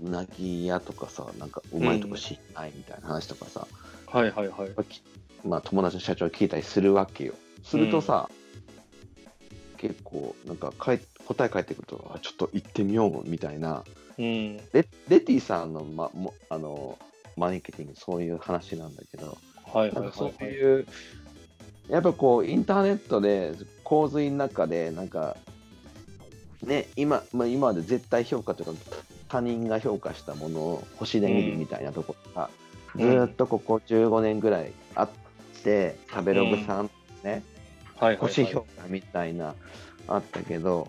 [0.00, 3.66] うなぎ屋とかさ、なんかうまいとこ知りないみたいな話とかさ、
[4.06, 4.66] はいはいはい。
[4.66, 5.02] やっぱき
[5.44, 7.34] まあ友達の社長に聞いたりするわけよ。
[7.64, 8.30] するとさ、
[9.78, 13.82] 結構なんかかい答え返ってくると、あちょっと行ってみようみたいな、
[14.18, 14.56] うん。
[14.72, 16.98] レレティさんの,、ま、もあの
[17.36, 19.38] マーケティングそういう話なんだけど、
[19.72, 20.86] はいはいはいそういう、
[21.88, 23.52] やっぱこう、インターネットで
[23.84, 25.36] 洪水の中で、なんか、
[26.62, 28.96] ね、今、まあ、今まで絶対評価というか、
[29.28, 32.50] 他人が評価したものを星で見るみたいなところが、
[32.94, 33.00] うん。
[33.00, 35.08] ずーっとここ15年ぐらいあっ
[35.62, 36.90] て、食べログさん、
[37.22, 37.42] ね、
[37.96, 38.16] はいはい。
[38.16, 39.54] 星評価みたいな、
[40.08, 40.88] あったけど、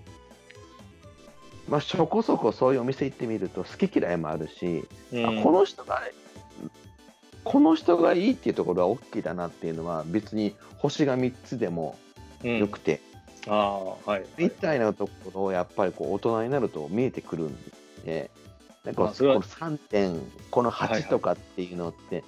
[1.70, 6.02] まあ、そこそこそういうお店行ってみると、好き嫌いもあるし、うんあこの人が
[7.44, 11.98] この人がいいっていうところは OK だなっていうのは別に星が3つでも
[12.44, 13.02] うんよくて、
[13.48, 14.26] ああ、はい。
[14.38, 17.58] みたいなところをやっぱりこう大人になると見えてくるん
[18.04, 18.30] で、
[18.84, 22.24] なんかこまあそれはの3点、このはいはい8とかっていうのって、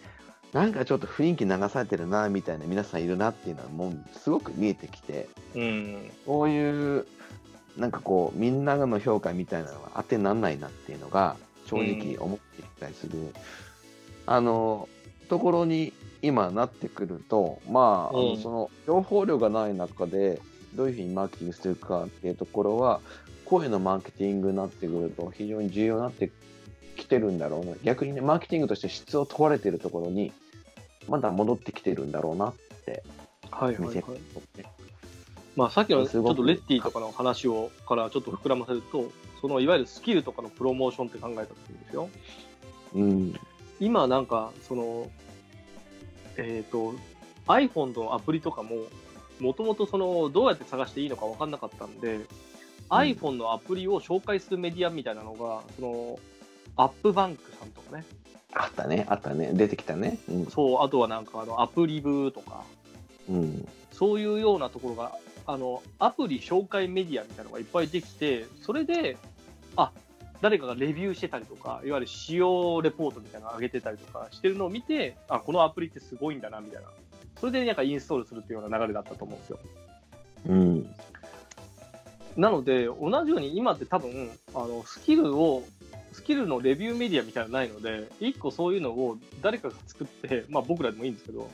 [0.54, 6.12] なんかちょっと雰囲気流されてるなみたいな皆さんいるなっていうのはもうすごく見えてきて、うん。
[6.26, 7.06] こういう
[7.78, 13.34] なんかこうみんなの評価みたいなのは当てにならないなっていうのが正直思ってきたりする、
[14.26, 14.90] あの
[15.30, 18.30] ところに今なってくるとまあ,、あうん。
[18.32, 20.42] のその情報量がない中で
[20.76, 23.00] どういうふうにマーケティングするかっていうところは
[23.46, 26.32] 声のマーケティングになってくると非常に重要になって
[26.96, 27.74] きてるんだろうな。
[27.84, 30.32] 逆にねマーケティングとして質を問われてるところに
[31.08, 32.54] まだ戻ってきてるんだろうなっ
[32.86, 33.04] て
[33.50, 33.96] 見せはいはい。
[33.96, 34.04] はい
[34.56, 34.81] て。
[35.56, 39.12] まあ、さっきのちょっとレッティとかの話をからちょっと膨らませると、
[39.42, 42.10] そのいわゆるスキルとかのプロモーションって考えたときにですよ。
[42.96, 43.40] うん。
[43.80, 45.10] 今なんか、その、
[46.38, 46.94] えっ、と、
[47.48, 48.78] iPhone のアプリとかも、
[49.40, 52.22] もともとその、どうやって探していいのか分かんなかったんで、
[52.90, 56.20] iPhone のアプリを紹介するメディアみたいなのが、その、
[56.78, 58.06] アップバンクさんとかね、
[58.54, 59.52] あったねあったね。
[59.54, 60.20] 出てきたね。
[60.30, 60.46] うん。
[60.48, 62.64] そう、あとはなんかあの、アプリブとか、
[63.30, 63.68] うん。
[63.92, 65.18] そういうようなところが、
[65.52, 69.18] あの、アプリ紹介メディアみたいなのがいっぱいできて、それで、
[69.76, 69.92] あ、
[70.40, 76.88] 誰かがレビューしてたりとか、いわゆる使用レポートみたいなのを上げてたりとかしてるのを見て、あ、このアプリってすごいんだな、みたいな。
[77.42, 79.60] それでなんかインストールするっていうような流れだったと思うんですよ。
[80.48, 80.96] うん
[82.38, 85.64] なので、同じように今って多分、あの、スキルを、
[86.14, 91.50] スキルのレビューメディアみたいなのないので、一個そういうのを誰かが作って、まあ僕らでもいいんですけど、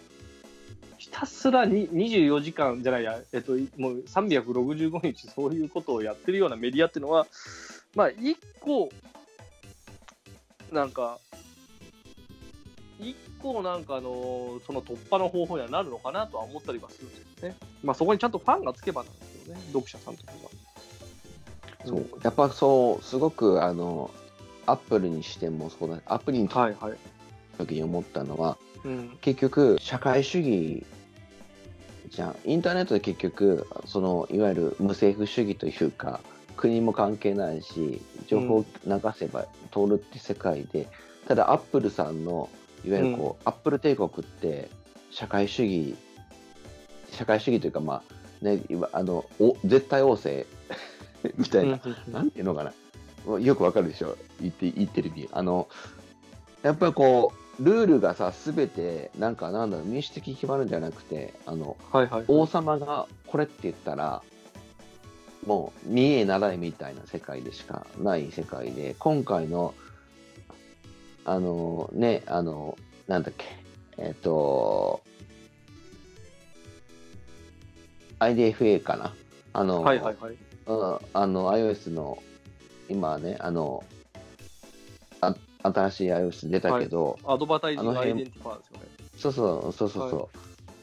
[1.08, 7.28] ひたすらに24時間じゃないや、えっと、もう365日そういうことをやってるようなメディアっていうのは、
[7.96, 8.90] まあ一個、
[10.72, 11.20] なんか、
[13.00, 17.56] 一個なんかあの、その突破の方法にはなるのかなとは思ったりはするんですよね。
[17.84, 20.38] まあそこにちゃんとファンがつけばなんですよね、読者さんとかが。
[21.86, 24.12] そうやっぱそうすごくあの
[24.66, 26.98] アップルにしてもそうだアプリにはいはい。
[27.58, 29.18] 時に思ったのはうん。
[29.22, 30.86] 結局社会主義
[32.10, 36.20] じゃんインターネットで結局そのいわゆる無政府主義というか
[36.56, 40.88] 国も関係ないし情報を流せば通るって世界で、
[41.28, 42.50] ただアップルさんの
[42.84, 44.70] いわゆるこう、アップル帝国って
[45.12, 45.96] 社会主義
[47.12, 48.02] 社会主義というかま
[48.42, 48.60] あね
[48.92, 50.48] あのお絶対王政
[51.38, 51.80] みたいな、
[52.12, 55.30] なんていうのかな、よくわかるでしょ、言って言ってる意味。
[55.32, 55.68] あの、
[56.62, 62.26] やっぱりこう、ルールがさ、すべて、なんかなんだろう、民主的に決まるんじゃなくて、あの、はいはい。
[62.28, 64.22] 王様がこれって言ったら、
[65.46, 69.74] もう、見え習いみたいな世界でしかない世界で、今回の、
[71.26, 73.46] あの、ね、あの、なんだっけ、
[73.98, 75.02] えっ、と、
[78.20, 79.14] IDFA かな？
[79.54, 80.36] あの、はいはいはい。
[80.68, 82.22] うん、あの iOS の
[82.90, 83.97] 今ねあのあ
[85.64, 88.86] 新しい iOS 出たけど、アドバタイジングアイデンティファーですよね。
[89.18, 90.28] そうそうそうそうそう、は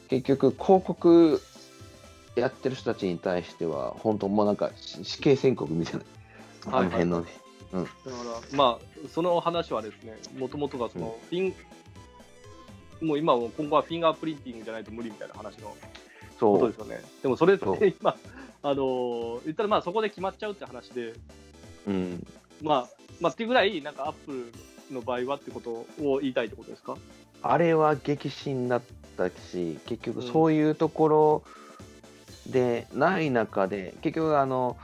[0.09, 1.41] 結局広告
[2.35, 6.01] やってる人たちに対しては本当もうなんかし死刑宣告みたい
[6.67, 7.27] な、あの辺のね。
[7.71, 7.89] だか
[8.51, 11.53] ら、まあ、その話はですね、もともとがその、フィ
[13.01, 15.75] ン、もう今も今後はフィンガープリンティングじゃないと無理みたいな話の
[16.39, 16.59] そう。
[16.59, 17.01] ことですよね。
[17.21, 18.15] でもそれって今、
[18.63, 21.13] あのー言ったらまあそこで決まっちゃうって話で、
[21.87, 22.25] うん、
[22.61, 22.89] まあ、
[23.21, 24.31] まあっていうぐらい、なんかアップ
[24.89, 26.97] ルの場合はってことを言いたいってことですか？
[27.41, 28.81] あれは激震だっ
[29.17, 31.43] たし結局うんそういうところ
[32.49, 34.77] でない中で、結局あの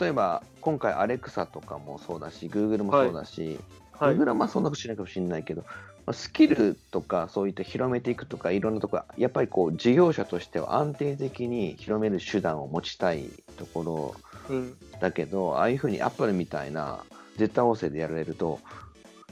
[0.00, 3.58] 例えば今回アレクサとかもそうだし Google もそうだし、
[3.92, 4.16] はい。
[4.16, 14.14] Google はまあそんなことしないかもしれないけど、まあスキルとかそういった広めていくとかいろんなところやっぱりこう事業者としては安定的に広める手段を持ちたいとこ
[14.48, 14.76] ろうん。
[15.00, 17.00] だけどああいうふうにアップルみたいな
[17.36, 18.60] 絶対音声でやられると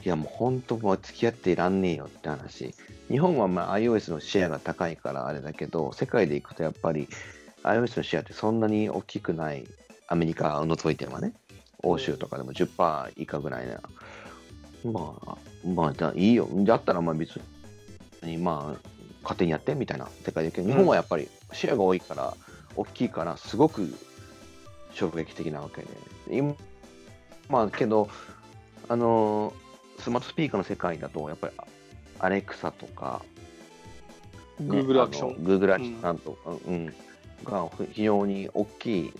[0.05, 2.75] いやもう本当もう付き合っていらんねえよって話。
[3.09, 7.07] 日本はまあ iOS のシェアが高いからあれだけど世界でいくとやっぱり
[7.63, 9.65] iOS のシェアってそんなに大きくない
[10.07, 11.33] アメリカを除いてはね
[11.81, 13.81] 欧州とかでも10%以下ぐらいな。
[14.91, 15.37] まあ
[15.67, 16.47] まあじゃあいいよ。
[16.51, 17.39] だったらまあ別
[18.21, 18.89] にまあ
[19.23, 22.35] 勝手にやってみたいな世界だけど日本はやっぱりシェアが多いから
[22.75, 23.91] 大きいからすごく
[24.93, 25.87] 衝撃的なわけで。
[26.37, 26.55] 今
[27.49, 28.09] まあけど
[28.87, 29.53] あの
[29.99, 31.53] スマートスピーカーの世界だとやっぱり
[32.19, 33.21] アレクサとか、
[34.59, 35.43] ね Google アクション。
[35.43, 36.17] Google アクションなん。
[36.17, 36.93] と、うん。
[37.43, 39.19] が非常に大きいと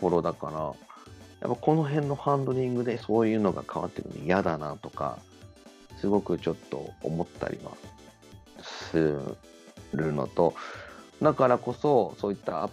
[0.00, 0.74] ころだからやっ
[1.40, 5.18] ぱこの辺のハンドリングでそういうのが変わってくるの嫌だなとか
[5.98, 7.72] すごくちょっと思ったりは
[8.62, 9.18] す
[9.92, 10.54] るのと
[11.20, 12.70] だからこそそういったアッ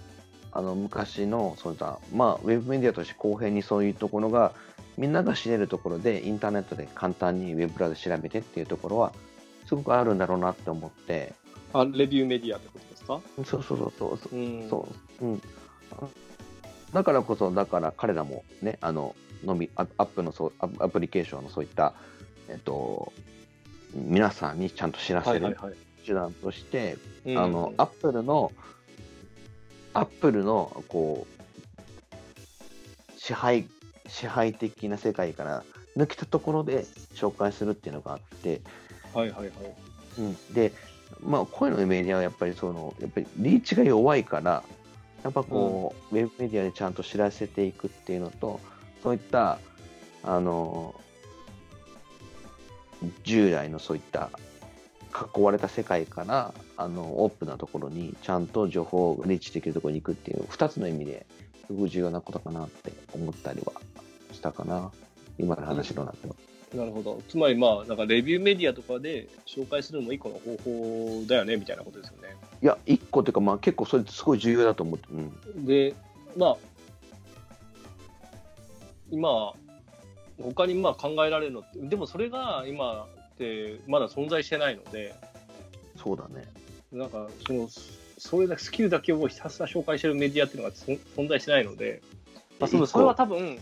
[0.51, 4.53] あの昔のそういった、まあ、ウェブメディアとして公平にそういうところが
[4.97, 9.13] みんなが知れるところでインターネットで簡単にウェブブラウザ調べてっていうところは
[9.65, 11.33] すごくあるんだろうなって思って。
[11.73, 13.93] あレビューメディアってことですかそうそうそう。
[13.97, 14.35] そうそう。
[14.35, 14.69] うん。
[14.69, 14.87] そ
[15.21, 15.41] う、うん。
[16.91, 21.93] だからこそ、だから彼らもね、あの、のみ、アアップのそうアアプリケーションのそういった、
[22.49, 23.13] えっと、
[23.93, 25.77] 皆さんにちゃんと知らせるはいはいはい。
[26.05, 27.37] 手段として、うん。
[27.37, 28.51] あの、アップルの、
[29.93, 33.67] アップルの、こう、支配、
[34.07, 35.63] 支配的な世界から
[35.97, 38.61] 抜けたところで紹介するっていうのがあって、
[39.13, 39.51] はいはいはい。
[40.19, 40.71] うん、で、
[41.21, 44.63] まあ、声のメディアはやっぱりその、やっぱりリーチが弱いから、
[45.23, 48.59] やっぱこう、ウェブメディアでちゃんと知らせていくっていうのと、
[49.03, 49.59] そういった、
[50.23, 50.95] あの、
[53.23, 54.29] 従来のそういった
[55.35, 61.25] 囲われた世界から、あの、オープンなところにちゃんと情報をリーチできるところに行くっていう、二つの意味で
[61.67, 63.73] すごく重要なことかなって思ったりは
[64.31, 64.91] したかな。
[65.37, 66.35] 今の話の中では。
[66.75, 67.21] なるほど。
[67.27, 72.35] つまりまあ、なんかレビューメディアとかで紹介するのも一個の方法だよねみたいなことですよね。
[72.61, 75.65] いや、一個っていうか、まあ結構それすごい重要だと思って、うん。
[75.65, 75.95] で、
[76.37, 76.57] まあ、
[79.09, 79.53] 今、
[80.41, 83.07] 他にまあ考えられるのって、でもそれが今
[83.39, 85.15] ってまだ存在してないので、
[85.95, 86.45] そうだね。
[86.91, 87.69] なんかその、
[88.17, 92.01] それだけスキルだけをひたすら紹介してるメディアっていうのがそ存在してないので、
[92.59, 93.57] まあ、そのそれは多分、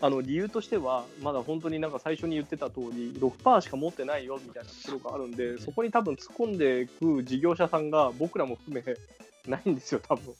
[0.00, 10.34] あの理由としては、まだ本当になんか最初に言ってた通り、6%しか持ってないよみたいなところがあるんで、そこに多分突っ込んでいく事業者さんが僕らも含めないんですよ、多分。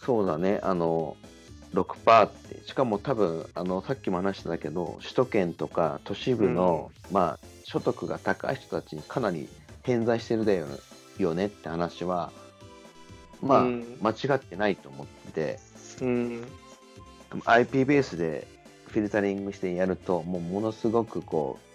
[0.00, 1.16] そうだね、あの、
[1.74, 9.48] 6%って、しかも多分、あの、さっきも話したけど、首都圏とか都市部の、まあ、所得が高い人たちにかなり
[9.82, 10.66] 偏在してるだよ
[11.18, 12.32] よねって話は、
[13.42, 13.98] まあ、うん。
[14.00, 15.58] 間違ってないと思って、
[16.00, 16.46] うん。
[17.44, 18.46] IP ベースで
[18.88, 21.68] フィルタリングしてやると、もうものすごくこう、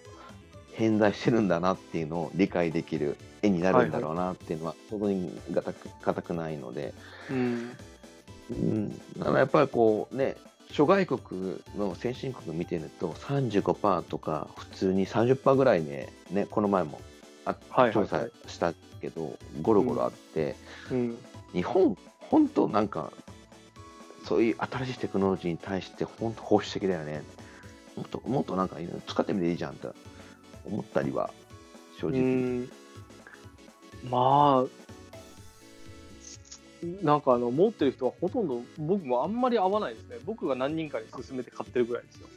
[0.76, 6.94] 偏在してるんだなっていうのを理解できる絵になるんだろうなっていうのは、本当にがたく固くないので、
[7.30, 7.72] うん。
[8.54, 10.36] うん、だからやっぱりこうね、
[10.72, 17.00] 諸外国の先進国見てると35%とか普通に30%ぐらいで、ね、この前も
[17.46, 20.56] あはいはいはい調査したけど、ゴロゴロあって、
[20.92, 21.18] うん。
[21.52, 23.12] 日本、本当なんか、
[24.26, 27.22] そういう新しいテクノロジーに対して本当保守的だよね。
[27.98, 29.90] もっと、もっとなんか使ってみていいじゃんって
[30.66, 31.32] 思ったりは、
[32.00, 32.22] 正う直。
[32.22, 32.70] ん。
[34.10, 34.83] まあ、
[37.02, 40.18] なんかあの、持ってる人はほとんど僕もあんまり合わないですね。
[40.26, 42.28] 僕が何人かに勧めて買ってるぐらいですよ。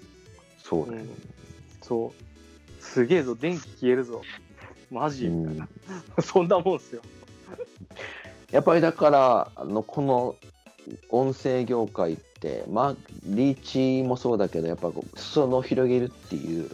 [0.63, 1.09] そうだよね。
[1.83, 2.83] そう。
[2.83, 4.23] すげえぞ、電気消えるぞ。
[4.91, 5.69] マジ、うんみたいな。
[6.23, 7.03] そんなもんですよ。
[8.51, 10.37] やっぱりだから、あのこの
[11.11, 16.71] 音声業界って、まあ、リーチもそうだけど、やっぱこう裾野を広げるっていう、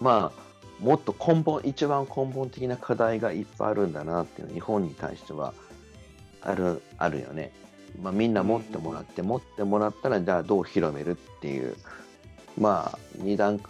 [0.00, 0.42] まあ、
[0.82, 5.54] もっと根本、一番根本的な課題がいっぱいあるんだなっていう日本に対しては
[6.44, 7.52] あるあるよね。
[8.02, 11.76] まあ、みんな持ってもらって、持ってもらったら、じゃあどう広めるっていう、
[12.58, 13.60] まあ、2段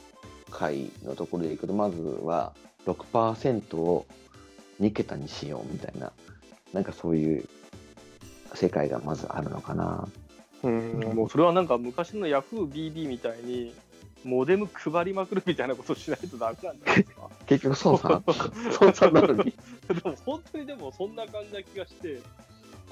[0.50, 2.52] 階のところでいくと、まずは
[2.86, 4.06] 6%を
[4.80, 6.12] 2桁にしようみたいな。
[6.72, 7.44] なんかそういう
[8.54, 10.08] 世界がまずあるのかな。
[10.62, 13.74] うん、もうそれはなんか昔の YahooBB みたいに、
[14.24, 17.28] モデム配りまくるみたいなことをしないとダメなんじゃないですか？
[17.46, 18.22] 結局操作？
[18.72, 19.52] 操作なのに。
[19.88, 22.20] でも本当にでもそんな感じな気がして、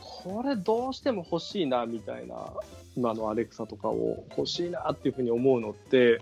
[0.00, 2.52] これどうしても欲しいなみたいな、
[2.96, 6.20] 今のアレクサとかを欲しいなっていうふうに思うのって、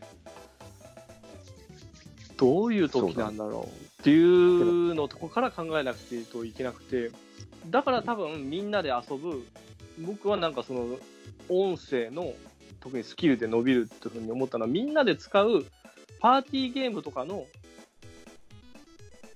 [2.36, 7.10] どういう時なんだろうっていうのとこから考えなくていいといけなくて、
[7.68, 9.44] だから多分みんなで遊ぶ、
[9.98, 10.86] 僕はなんかその
[11.48, 12.32] 音声の
[12.80, 15.66] 特にスキルで伸びるっていうふうに思ったのは、みんなで使う
[16.20, 17.46] パーティーゲームとかの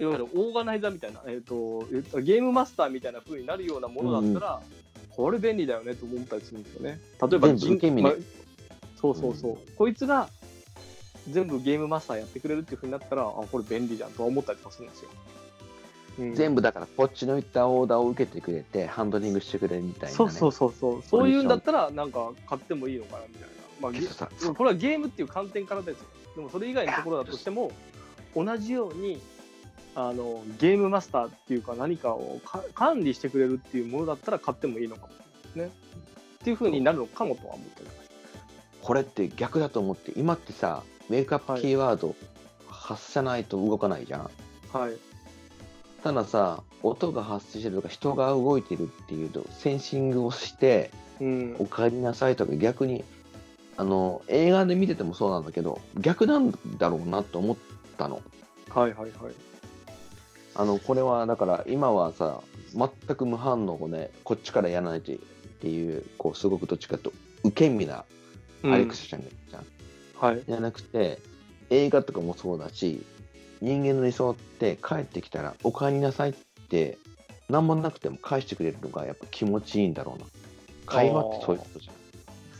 [0.03, 4.61] いわゆるオーガナイザーみたいな、えーと、えっとゲームマスターみたいな風になるようなものだったら、
[5.11, 7.01] これ便利だよねと思ったりするんですよね。
[7.21, 8.13] 例えば全部受け身でまあ
[9.01, 10.29] そうそうそう、こいつが
[11.31, 15.11] 全部ゲームマスターやってくれるっていう風になったら、あ、これ便利じゃんとは思ったりとかするんですよ。
[16.19, 20.15] うん全部だからこっちの言ったオーダーを受けてくれてハンドリングしてくれるみたいな、ね。
[20.15, 23.49] そうそうそうそう、そういうんだったら、なんか買ってもいいのかなみたいな。
[23.81, 26.07] まあ、これはゲームっていう観点からですよ。
[26.37, 27.73] でもそれ以外のところだとしても、
[28.35, 29.21] 同じように
[29.95, 35.09] あのゲームマスターっていうか何かをか管理してくれるっていうものだったら買ってもいいのか
[35.55, 35.71] もね。
[36.41, 37.97] っていうふうになるのかもとは思ってます。
[38.83, 42.17] これって逆だと思って今ってさメイクアップキーワード
[42.69, 44.31] 発さないと動かないじゃん。
[44.73, 44.93] はい。
[46.03, 50.91] たださ、音が発生してるとか、人が動いてるっていうと、センシングをして、
[51.21, 53.05] うんお帰りなさいとか、逆に、
[53.77, 57.57] あの、映画で見ててもそうなんだけど、逆なんだろうなと思っ
[57.97, 58.21] たの。
[58.71, 59.35] はいはいはい。
[60.55, 62.41] あの、これは、だから、今はさ、
[62.75, 65.17] 全く無反応をね、こっちからやらないとっ
[65.61, 67.13] ていう、こう、すごくどっちかと
[67.45, 68.05] 受け身な
[68.65, 69.67] アレクサちゃんがいるじゃん。
[70.19, 70.43] はい。
[70.47, 71.19] じゃなくて、
[71.71, 73.03] 映画とかもそうだし、
[73.61, 76.35] 人間の理想って帰ってきたら、お帰りなさいっ
[76.69, 76.99] て、
[77.49, 80.27] 何もなくても返してくれるのがやっぱ気持ちいいんだろうな。
[80.87, 81.91] 会話ってそういうことじ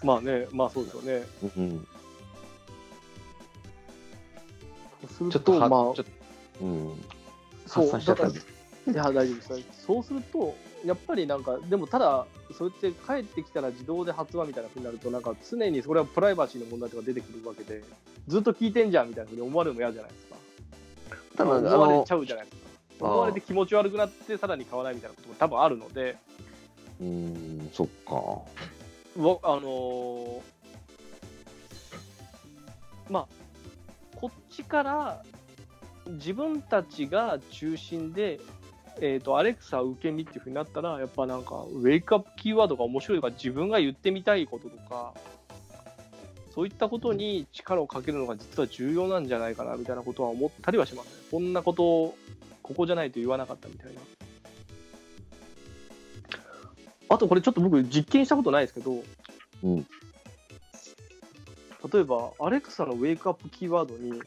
[0.05, 1.23] まあね、まあそうですよね。
[1.43, 1.61] ゃん。
[1.61, 1.87] うん
[5.21, 6.05] うん、ちょっとは、まあちょっと、
[6.63, 7.05] うん、
[7.73, 8.93] そう。
[8.93, 9.85] いや、大丈夫です。
[9.87, 10.55] そうすると、
[10.85, 17.83] やっぱりなんか、でもただ、それって帰ってきたら自動で発話みたいなふうになると、なんか常にそれはプライバシーの問題とか出てくるわけで、
[18.29, 20.37] ずっと聞いてんじゃんみたいなふうに思われるのも嫌じゃないですか。
[21.37, 22.57] ただ、あ思われのちゃうじゃないです
[22.99, 23.07] か。
[23.07, 26.17] 思われて気持ち悪くなって、さらに買わないみたいなことも多分あるので、
[27.01, 28.15] うん、そっか。
[28.15, 30.41] わあのー
[33.11, 33.27] まあ、
[34.17, 35.23] こっちから
[36.07, 38.41] 自分たちが中心で、
[39.01, 45.15] えー、とアレクサ受け身っていうふうになったら、やっぱなんか、ウェイクアップキーワードが面白いとか、自分が言ってみたいこととか、
[46.55, 51.13] そういったことに力をかけるのが実は重要なんじゃないかなみたいなことは思ったりはしますね。
[51.31, 52.15] こんなことを
[52.63, 54.01] ここじゃないと言わなかったみたいな。
[57.09, 59.03] あとこれちょっと僕実験したことないですけど、
[59.63, 59.87] うん。
[61.93, 64.23] 例えば、アレクサのウェイクアップキーワードに、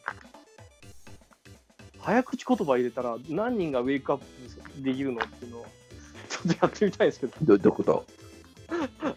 [2.05, 4.25] 早口言葉入れたら何人がウェイクアップ
[4.83, 5.65] できるのっていうのを、
[6.29, 8.05] ちょっとやってみたいんですけど、どどういうこと？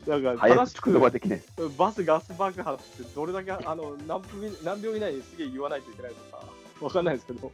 [0.06, 1.68] なんか早口正しく。
[1.76, 6.42] バスガス爆発ってどれだけあの何分何秒以内にすげえ言わないといけないとか、
[6.80, 7.52] わかんないですけど、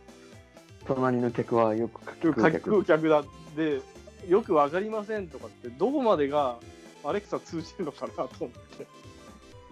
[0.87, 3.21] 隣の客はよく書き書き食う客だ。
[3.21, 3.25] っ
[3.57, 3.81] て、
[4.29, 6.59] よくわかりませんとかって、どこまでが
[7.03, 8.87] アレクサ通じるのかなと思って、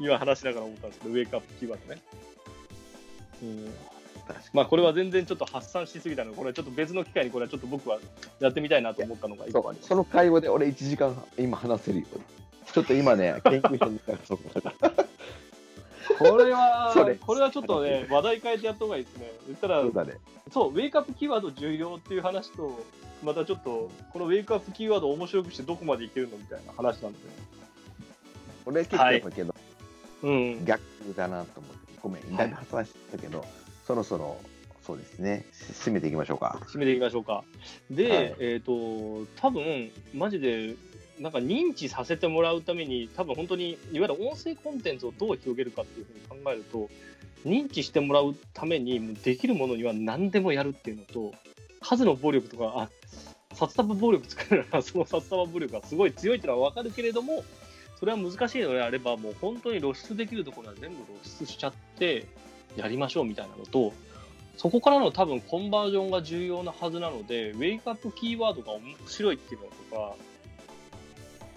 [0.01, 2.03] 今話しながら思ったんですけど、ウェイクアップキーワードね。
[3.43, 3.73] うん
[4.53, 7.99] まあこれは全然ちょっと発散しすぎたので、これはちょっと別の機会にこれはちょっと僕は
[8.41, 9.89] やってみたいなと思ったのが一個あります。
[9.89, 12.07] その会話で俺1時間今話せるよ。
[12.73, 14.39] ちょっと今ね、 研究してみたらそ。
[16.19, 19.33] これはそれこれはちょっとね、話題変えてやった方がいいですね。
[19.47, 20.15] 言ったらそう、だね。
[20.53, 22.81] そう、ウェイクアップキーワード重要っていう話と、
[23.23, 27.19] またちょっと、このウェイクアップキーワードを面白くしてどこまでいけるのみたいな話なんで。
[28.65, 29.55] 俺結構やっぱけど、
[30.23, 30.65] うん。
[30.65, 30.81] 逆
[31.17, 33.45] だなと思って、ごめん、だいぶ発散したけど、
[33.93, 34.41] そろそろ、
[34.87, 36.59] そうですね、し締めていきましょうか。
[36.67, 37.45] 締めていきましょうか。
[37.91, 40.75] で、はいえっ、と、多分マジで、
[41.21, 46.89] なんか認知させてもらうために、多分本当に、いわゆる音声コンテンツをどう広げるかっていうふうに考えると、
[47.45, 51.35] 認知してもらうために、できるものには何でもやるっていうのと、
[51.83, 52.89] 数の暴力とか、あ
[53.55, 57.45] 札束暴力作るなら、その札束暴力がすごい強いっていうのは分かるけれども、
[58.01, 62.27] それは難しいのであれば、もう本当に露出できるところは全部露出しちゃって、
[62.77, 63.93] やりましょうみたいなのと、
[64.57, 70.15] そこからの多分コンバージョンが重要なはずなので、ウェイクアップキーワードが面白いっていうのとか、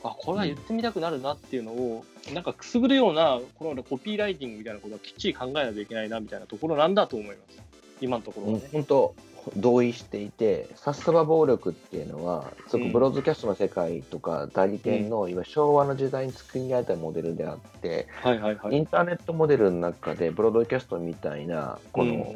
[0.03, 7.61] あ、これは言ってみたくなるなっていうのを、なんかくすぐるような、このコピーライティングみたいなことはきっちり考えないといけないなみたいなところなんだと思います。
[8.01, 8.69] 今のところはね。
[8.71, 9.15] 本当、
[9.57, 18.77] 同意していて、札束暴力っていうのは、すごくブロードキャストの世界とか、代理店の、いわゆる昭和の時代に作り上げたモデルであって、はいはいはい。
[18.77, 22.35] インターネットモデルの中で、ブロードキャストみたいな、この、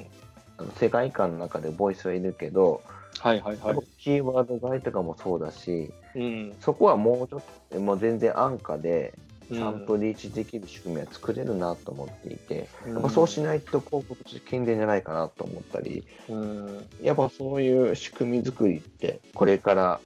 [0.75, 2.81] 世界観の中でボイスはいるけど、
[3.19, 3.77] はいはいはい。
[3.97, 6.55] キーワード買いとかもそうだし、うん。
[6.61, 7.41] そこはもうちょっ
[7.71, 16.85] と、もう全然安価で、うんちゃんとリーチできる仕組みは作れるなと思っていて、うんやっぱそうしないと広告として健全じゃないかなと思ったり、うん。
[17.01, 20.01] やっぱそういう仕組み作りって、これから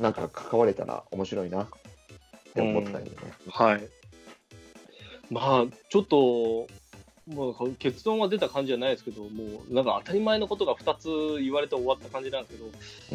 [0.00, 1.68] なんか関われたら面白いなっ
[2.54, 3.10] て思ったりね。
[3.50, 3.88] はい。
[5.30, 6.68] まあ、ちょっと、
[7.26, 9.28] もう結論は出た感じじゃないですけど、も
[9.68, 12.56] うなんか当たり前のことが2つ言われて終わった感じなんです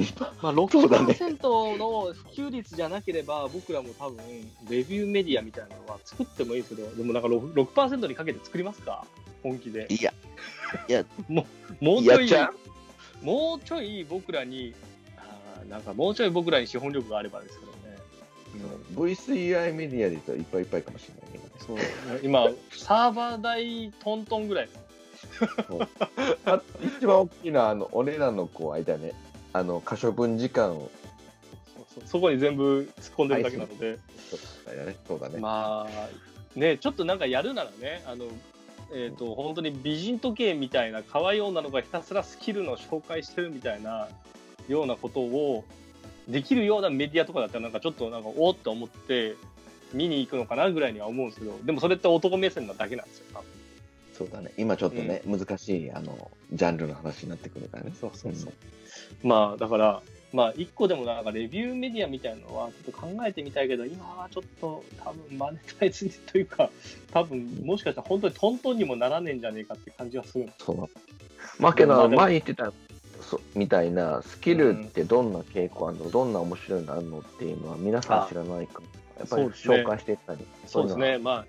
[0.06, 4.18] けど、 まあ、そうだね6%の普及率じゃなければ、僕らも多分、
[4.70, 9.06] レビューメディアみたいなのは作ってもいいですけど、でもなんか 6%, 6にかけて作りますか？
[9.44, 9.88] 本気で。
[9.90, 10.14] いや、
[10.90, 11.46] いや、 も
[12.00, 12.30] うちょい
[13.24, 14.74] もうちょい僕らに、
[15.18, 17.78] あーなんかもうちょい僕らに資本力があればですけどね。
[18.94, 21.31] VCI メディアで言うといっぱいいっぱいかもしれないね。
[21.66, 21.78] そう。
[22.24, 24.70] 今、サーバー代トントンぐらい。
[26.46, 26.62] あ
[27.00, 29.14] 一番大きいのは、あの、俺らのこう、間ね、
[29.54, 30.92] あの、可処分時間を、
[31.94, 34.00] そうそこに全部突っ込んでるだけなので、
[35.08, 35.40] そうだね。
[35.40, 38.26] まあ、ね、ちょっとなんかやるならね、あの、
[38.94, 44.10] えっ、と、本当に美人時計みたいな可愛い女の子がひたすらスキルの紹介してるみたいな、
[44.68, 45.64] ようなことを
[46.28, 49.36] できるようなメディアとかだったらなんかちょっとなんかおおって思って
[49.94, 53.48] 見に行くのかなぐらいには思うんですけどでもそれって男目線なだけなんですよ多分
[54.14, 54.52] そうだね。
[54.58, 57.94] 今ちょっとね、難しい、あの、ジャンルの話になってくるからね。
[58.00, 58.54] そうそうそう。
[59.24, 60.02] まあだから
[60.34, 66.70] まあ一個でもなんかレビューメディアみたいなのはちょっと考えてみたいけど今はちょっと多分マネタイズというか
[67.12, 70.90] 多分もしかしたら本当にトントンにもならねえんじゃねえかって感じはするそう。
[71.60, 72.72] まあけど、前言ってた、
[73.22, 78.82] そみたいな、スキルってどんな傾向あるの、どんな面白いのあるのっていうのは皆さん知らないから、
[79.20, 80.46] やっぱりそうですね紹介していったり。
[80.66, 81.48] そうですね、まあ、はい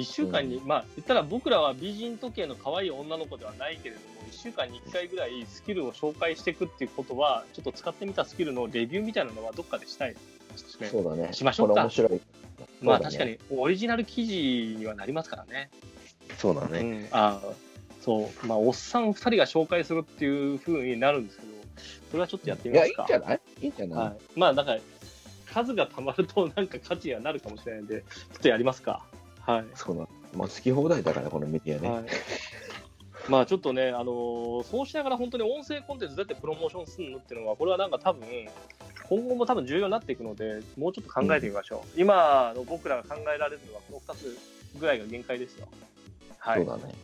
[0.00, 10.18] 1週間に、まあ、言ったら僕らは美人時計の可愛い女の子ではないけれども、1週間に1回ぐらいスキルを紹介していくっていうことは、ちょっと使ってみたスキルのレビューみたいなのはどっかでしたいで
[10.56, 10.88] すね。
[10.88, 11.32] そうだね。
[11.32, 12.20] しましょうかこれ面白い。
[12.80, 15.70] まあ、確かにオリジナル記事にはなりますからね。
[16.38, 16.78] そうだね。
[16.80, 17.52] うん、ああ
[18.00, 21.52] そう、まあ、おっさん2人が紹介するっていう風になるんですけど、
[22.10, 23.18] それはちょっとやっていや、いいみますか。
[23.18, 23.40] んじゃない？
[23.60, 24.76] いいんじゃない、はい、まあ、なんか、
[25.52, 28.04] 数がたまると、なんか価値にはなるかもしれないんで、ちょ
[28.38, 29.02] っとやりますか。
[29.40, 29.64] はい。
[29.74, 30.06] そうだ。
[30.34, 31.88] まあ、好き放題だから、このメディアね。
[31.88, 32.04] はい、
[33.28, 38.26] まあちょっとね、あのーそうしながら本当に音声コンテンツどうやってプロモーションするのっていうのは、これはなんか多分、
[39.08, 42.00] 今後も多分重要になっていくので、もうちょっと考えてみましょう。
[42.00, 44.38] 今の僕らが考えられるのは、この2つ
[44.78, 45.68] ぐらいが限界ですよ。
[46.38, 46.64] はい。
[46.64, 46.94] そうだね。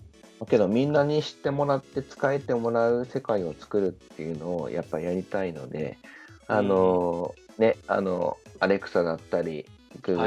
[0.40, 5.98] だけど、みんなに知ってもらって、使えてもらう世界を作るっていうのを、やっぱりやりたいので、
[6.46, 9.66] あのーね、あの、アレクサだったり、はいはい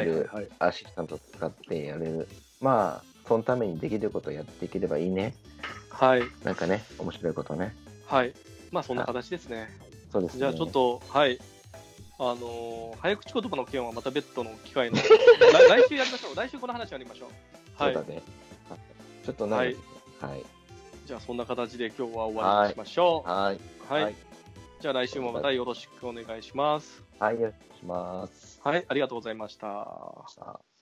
[0.05, 0.47] Google はい。
[0.59, 2.27] アシスタント使ってやれる。
[2.59, 5.33] まあ、そのためにできることをやっていければいいね。
[5.89, 6.23] はい。
[6.43, 7.73] なんかね、面白いことね。
[8.05, 8.33] はい。
[8.71, 9.69] まあそんな形ですね。
[10.11, 10.39] そうですね。
[10.39, 11.39] じゃあちょっと、はい。
[12.19, 15.03] あのー早口言葉の件はまた別途の機会の 来
[15.69, 16.35] 来週やりましょう。
[16.35, 17.29] 来週この話やりましょう。
[17.81, 18.13] はいそうだ。
[18.13, 18.21] ね。
[19.25, 19.75] ちょっと長い。
[20.19, 20.43] はい。
[21.05, 23.29] じゃあそんな形で今日は終わりにしましょう。
[23.29, 23.59] はい。
[23.89, 24.03] はい。
[24.03, 24.15] はい
[24.81, 27.03] じゃあ来週もまたよろしくお願いします。
[27.21, 28.59] はい、お願いします。
[28.63, 30.61] はい、ありがとうございました。